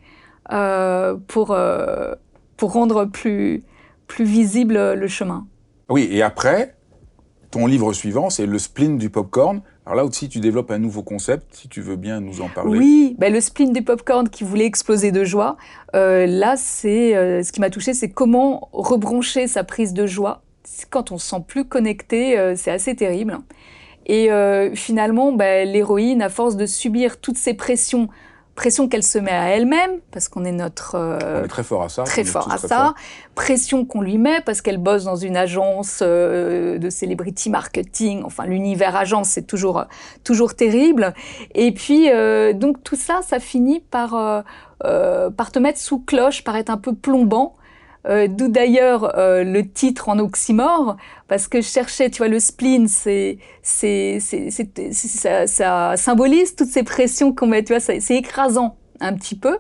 euh, 0.51 1.15
pour, 1.27 1.51
euh, 1.51 2.13
pour 2.57 2.73
rendre 2.73 3.05
plus, 3.05 3.63
plus 4.07 4.25
visible 4.25 4.93
le 4.93 5.07
chemin. 5.07 5.45
Oui, 5.89 6.07
et 6.11 6.21
après, 6.21 6.75
ton 7.51 7.67
livre 7.67 7.93
suivant, 7.93 8.29
c'est 8.29 8.45
Le 8.45 8.59
spleen 8.59 8.97
du 8.97 9.09
popcorn. 9.09 9.61
Alors 9.85 9.97
là 9.97 10.05
aussi, 10.05 10.29
tu 10.29 10.39
développes 10.39 10.71
un 10.71 10.79
nouveau 10.79 11.03
concept, 11.03 11.45
si 11.51 11.67
tu 11.67 11.79
veux 11.81 11.95
bien 11.95 12.19
nous 12.19 12.41
en 12.41 12.49
parler. 12.49 12.77
Oui, 12.77 13.15
ben 13.19 13.31
le 13.31 13.39
spleen 13.39 13.71
du 13.71 13.83
popcorn 13.83 14.27
qui 14.27 14.43
voulait 14.43 14.65
exploser 14.65 15.11
de 15.11 15.23
joie. 15.23 15.57
Euh, 15.95 16.25
là, 16.25 16.55
c'est 16.57 17.15
euh, 17.15 17.43
ce 17.43 17.51
qui 17.51 17.61
m'a 17.61 17.69
touché, 17.69 17.93
c'est 17.93 18.09
comment 18.09 18.69
rebrancher 18.73 19.45
sa 19.47 19.63
prise 19.63 19.93
de 19.93 20.07
joie. 20.07 20.41
Quand 20.89 21.11
on 21.11 21.19
se 21.19 21.29
sent 21.29 21.43
plus 21.47 21.65
connecté, 21.65 22.37
euh, 22.39 22.55
c'est 22.55 22.71
assez 22.71 22.95
terrible. 22.95 23.37
Et 24.07 24.29
finalement, 24.75 25.31
ben, 25.31 25.67
l'héroïne, 25.67 26.21
à 26.21 26.29
force 26.29 26.57
de 26.57 26.67
subir 26.67 27.19
toutes 27.19 27.39
ces 27.39 27.55
pressions 27.55 28.07
pression 28.55 28.87
qu'elle 28.87 29.03
se 29.03 29.17
met 29.17 29.31
à 29.31 29.49
elle-même 29.49 29.99
parce 30.11 30.29
qu'on 30.29 30.45
est 30.45 30.51
notre 30.51 30.95
on 30.95 31.43
est 31.43 31.47
très 31.47 31.63
fort 31.63 31.83
à 31.83 31.89
ça 31.89 32.03
très 32.03 32.23
fort 32.23 32.51
à 32.51 32.57
ça. 32.57 32.93
pression 33.35 33.85
qu'on 33.85 34.01
lui 34.01 34.17
met 34.17 34.41
parce 34.41 34.61
qu'elle 34.61 34.77
bosse 34.77 35.03
dans 35.03 35.17
une 35.17 35.35
agence 35.35 35.99
euh, 36.01 36.77
de 36.77 36.89
celebrity 36.89 37.49
marketing. 37.49 38.23
Enfin 38.23 38.45
l'univers 38.45 38.95
agence 38.95 39.29
c'est 39.29 39.45
toujours 39.45 39.85
toujours 40.23 40.55
terrible. 40.55 41.13
Et 41.53 41.73
puis 41.73 42.09
euh, 42.09 42.53
donc 42.53 42.81
tout 42.83 42.95
ça 42.95 43.19
ça 43.21 43.39
finit 43.39 43.81
par 43.81 44.43
euh, 44.85 45.29
par 45.29 45.51
te 45.51 45.59
mettre 45.59 45.79
sous 45.79 45.99
cloche 45.99 46.43
par 46.43 46.55
être 46.55 46.69
un 46.69 46.77
peu 46.77 46.93
plombant 46.93 47.55
euh, 48.07 48.27
d'où 48.27 48.47
d'ailleurs 48.47 49.17
euh, 49.17 49.43
le 49.43 49.67
titre 49.67 50.09
en 50.09 50.19
oxymore, 50.19 50.97
parce 51.27 51.47
que 51.47 51.61
je 51.61 51.67
cherchais, 51.67 52.09
tu 52.09 52.19
vois, 52.19 52.27
le 52.27 52.39
spleen, 52.39 52.87
c'est, 52.87 53.39
c'est, 53.61 54.19
ça, 54.19 55.47
ça, 55.47 55.97
symbolise 55.97 56.55
toutes 56.55 56.69
ces 56.69 56.83
pressions 56.83 57.33
qu'on 57.33 57.47
met, 57.47 57.63
tu 57.63 57.73
vois, 57.73 57.79
c'est 57.79 58.15
écrasant 58.15 58.77
un 58.99 59.13
petit 59.13 59.37
peu. 59.37 59.57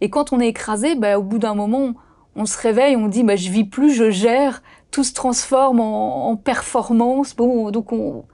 Et 0.00 0.10
quand 0.10 0.32
on 0.32 0.40
est 0.40 0.48
écrasé, 0.48 0.94
bah, 0.94 1.18
au 1.18 1.22
bout 1.22 1.38
d'un 1.38 1.54
moment, 1.54 1.94
on 2.36 2.46
se 2.46 2.58
réveille, 2.58 2.96
on 2.96 3.08
dit, 3.08 3.24
bah, 3.24 3.36
je 3.36 3.50
vis 3.50 3.64
plus, 3.64 3.92
je 3.92 4.10
gère, 4.10 4.62
tout 4.90 5.04
se 5.04 5.12
transforme 5.12 5.80
en, 5.80 6.30
en 6.30 6.36
performance. 6.36 7.34
Bon, 7.34 7.70
donc 7.70 7.92
on, 7.92 8.24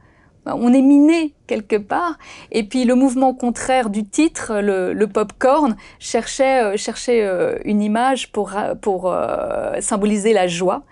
on 0.46 0.72
est 0.72 0.82
miné 0.82 1.34
quelque 1.46 1.76
part. 1.76 2.18
Et 2.50 2.64
puis 2.64 2.84
le 2.84 2.94
mouvement 2.94 3.34
contraire 3.34 3.90
du 3.90 4.04
titre, 4.04 4.60
le, 4.60 4.92
le 4.92 5.06
popcorn, 5.06 5.76
cherchait, 5.98 6.62
euh, 6.62 6.76
cherchait 6.76 7.22
euh, 7.22 7.58
une 7.64 7.82
image 7.82 8.32
pour, 8.32 8.52
pour 8.80 9.10
euh, 9.10 9.80
symboliser 9.80 10.32
la 10.32 10.46
joie. 10.46 10.82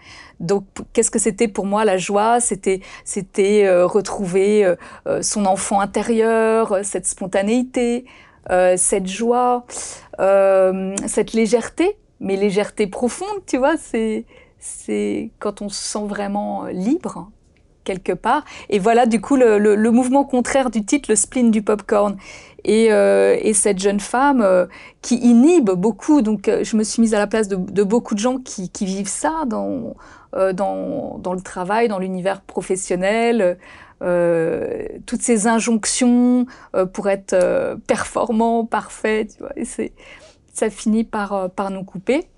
Donc, 0.41 0.65
qu'est-ce 0.93 1.11
que 1.11 1.21
c'était 1.21 1.47
pour 1.47 1.67
moi 1.67 1.85
la 1.85 1.99
joie? 1.99 2.41
C'était, 2.41 2.81
c'était 3.05 3.73
retrouver 3.85 4.75
son 5.21 5.47
enfant 5.47 5.79
intérieur, 5.81 6.79
cette 6.83 7.07
spontanéité, 7.07 8.07
cette 8.49 9.07
joie, 9.07 9.65
cette 10.19 11.33
légèreté, 11.33 11.97
mais 12.19 12.35
légèreté 12.35 12.89
profonde, 12.89 13.47
tu 13.47 13.57
vois? 13.57 13.77
C'est, 13.77 14.27
c'est 14.59 15.31
quand 15.39 15.63
on 15.63 15.69
se 15.69 15.81
sent 15.81 16.07
vraiment 16.09 16.65
libre 16.65 17.31
quelque 17.85 18.13
part. 18.13 18.45
Et 18.71 18.79
voilà 18.79 19.07
du 19.07 19.21
coup 19.21 19.37
le, 19.37 19.91
mouvement 19.91 20.25
contraire 20.25 20.71
du 20.71 20.85
titre, 20.85 21.11
le 21.11 21.17
spleen 21.17 21.51
du 21.51 21.63
popcorn. 21.63 22.17
Et, 22.65 22.93
euh, 22.93 23.37
et 23.41 23.55
cette 23.55 23.81
jeune 23.81 23.99
femme 23.99 24.41
euh, 24.41 24.67
qui 25.01 25.17
inhibe 25.17 25.71
beaucoup, 25.71 26.23
donc 26.23 26.47
euh, 26.47 26.63
je 26.63 26.77
me 26.77 26.85
suis 26.85 27.01
mise 27.01 27.13
à 27.13 27.19
la 27.19 27.27
place 27.27 27.49
de, 27.49 27.83
beaucoup 27.83 28.15
de 28.15 28.21
gens 28.21 28.39
qui, 28.39 28.71
vivent 28.85 29.09
ça 29.09 29.43
dans, 29.47 29.97
dans, 30.33 31.35
le 31.35 31.41
travail, 31.41 31.89
dans 31.89 31.99
l'univers 31.99 32.41
professionnel. 32.41 33.59
toutes 34.01 35.23
ces 35.23 35.47
injonctions 35.47 36.47
pour 36.93 37.09
être 37.09 37.37
performant, 37.87 38.65
parfait, 38.65 39.27
tu 39.27 39.39
vois, 39.41 39.53
et 39.57 39.65
ça 40.53 40.71
finit 40.71 41.05
par, 41.05 41.51
par 41.51 41.71
nous 41.71 41.85
couper. 41.85 42.29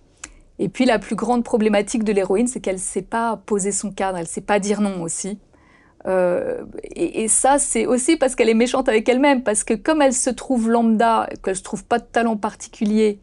Et 0.59 0.69
puis 0.69 0.85
la 0.85 0.99
plus 0.99 1.17
grande 1.17 1.45
problématique 1.45 2.05
de 2.05 2.13
l'héroïne, 2.13 2.47
c'est 2.47 2.61
qu'elle 2.61 2.77
ne 2.77 2.81
sait 2.81 3.03
pas 3.03 3.41
poser 3.45 3.73
son 3.73 3.91
cadre, 3.91 4.19
elle 4.19 4.25
ne 4.25 4.29
sait 4.29 4.41
pas 4.41 4.59
dire 4.59 4.81
non 4.81 5.03
aussi. 5.03 5.39
Euh, 6.07 6.65
et, 6.83 7.29
ça, 7.29 7.59
c'est 7.59 7.87
aussi 7.87 8.17
parce 8.17 8.35
qu'elle 8.35 8.51
est 8.51 8.55
méchante 8.55 8.89
avec 8.89 9.09
elle-même, 9.09 9.43
parce 9.43 9.65
que 9.65 9.75
comme 9.75 10.03
elle 10.03 10.13
se 10.13 10.31
trouve 10.31 10.71
lambda, 10.71 11.29
qu'elle 11.43 11.57
ne 11.57 11.61
trouve 11.63 11.85
pas 11.85 11.99
de 11.99 12.05
talent 12.05 12.37
particulier, 12.37 13.21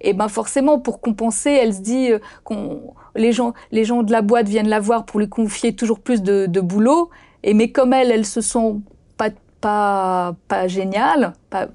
et 0.00 0.12
ben 0.12 0.28
forcément, 0.28 0.78
pour 0.78 1.00
compenser, 1.00 1.50
elle 1.50 1.74
se 1.74 1.80
dit 1.80 2.12
euh, 2.12 2.18
qu'on 2.44 2.94
les 3.16 3.32
gens, 3.32 3.54
les 3.72 3.84
gens 3.84 4.02
de 4.04 4.12
la 4.12 4.22
boîte 4.22 4.48
viennent 4.48 4.68
la 4.68 4.78
voir 4.78 5.04
pour 5.04 5.18
lui 5.18 5.28
confier 5.28 5.74
toujours 5.74 5.98
plus 6.00 6.22
de, 6.22 6.46
de 6.46 6.60
boulot, 6.60 7.10
et 7.42 7.54
mais 7.54 7.72
comme 7.72 7.92
elle, 7.92 8.12
elle 8.12 8.26
se 8.26 8.40
sent 8.40 8.76
pas 9.16 9.30
pas 9.60 10.36
pas 10.46 10.68
géniale, 10.68 11.32
pas 11.50 11.68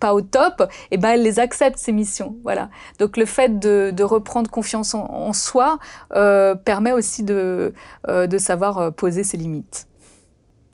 pas 0.00 0.14
au 0.14 0.20
top, 0.20 0.60
et 0.60 0.94
eh 0.94 0.96
ben 0.96 1.10
elle 1.10 1.22
les 1.22 1.38
accepte 1.38 1.78
ces 1.78 1.92
missions. 1.92 2.36
Voilà. 2.42 2.70
Donc 2.98 3.16
le 3.16 3.26
fait 3.26 3.58
de, 3.58 4.02
reprendre 4.02 4.50
confiance 4.50 4.94
en, 4.94 5.32
soi 5.32 5.78
euh, 6.14 6.54
permet 6.54 6.92
aussi 6.92 7.22
de, 7.22 7.72
euh, 8.08 8.26
de 8.26 8.38
savoir 8.38 8.78
euh, 8.78 8.90
poser 8.90 9.24
ses 9.24 9.36
limites. 9.36 9.88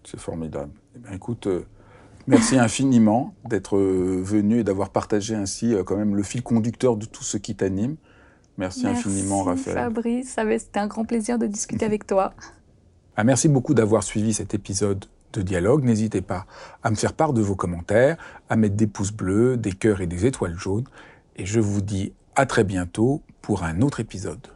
C'est 0.04 0.18
formidable. 0.18 0.72
Eh 0.96 0.98
ben, 0.98 1.12
écoute, 1.14 1.46
merci 2.26 2.58
infiniment 2.58 3.34
d'être 3.48 3.78
venu 3.78 4.60
et 4.60 4.64
d'avoir 4.64 4.90
partagé 4.90 5.34
ainsi 5.34 5.74
quand 5.86 5.96
même 5.96 6.16
le 6.16 6.22
fil 6.22 6.42
conducteur 6.42 6.96
de 6.96 7.06
tout 7.06 7.24
ce 7.24 7.36
qui 7.36 7.54
t'anime. 7.54 7.96
Merci, 8.58 8.86
infiniment, 8.86 9.44
Raphaël. 9.44 9.76
Fabrice, 9.76 10.36
c'était 10.58 10.80
un 10.80 10.86
grand 10.86 11.04
plaisir 11.04 11.38
de 11.38 11.46
discuter 11.46 11.84
avec 11.86 12.06
toi. 12.06 12.32
Ah, 13.16 13.24
merci 13.24 13.48
beaucoup 13.48 13.74
d'avoir 13.74 14.02
suivi 14.02 14.34
cet 14.34 14.54
épisode 14.54 15.04
de 15.32 15.42
dialogue. 15.42 15.84
N'hésitez 15.84 16.20
pas 16.20 16.46
à 16.82 16.90
me 16.90 16.96
faire 16.96 17.12
part 17.12 17.32
de 17.32 17.40
vos 17.40 17.56
commentaires, 17.56 18.16
à 18.48 18.56
mettre 18.56 18.76
des 18.76 18.86
pouces 18.86 19.12
bleus, 19.12 19.56
des 19.56 19.72
cœurs 19.72 20.00
et 20.00 20.06
des 20.06 20.26
étoiles 20.26 20.56
jaunes. 20.56 20.86
Et 21.36 21.46
je 21.46 21.60
vous 21.60 21.80
dis 21.80 22.12
à 22.36 22.46
très 22.46 22.64
bientôt 22.64 23.22
pour 23.42 23.64
un 23.64 23.80
autre 23.80 24.00
épisode. 24.00 24.46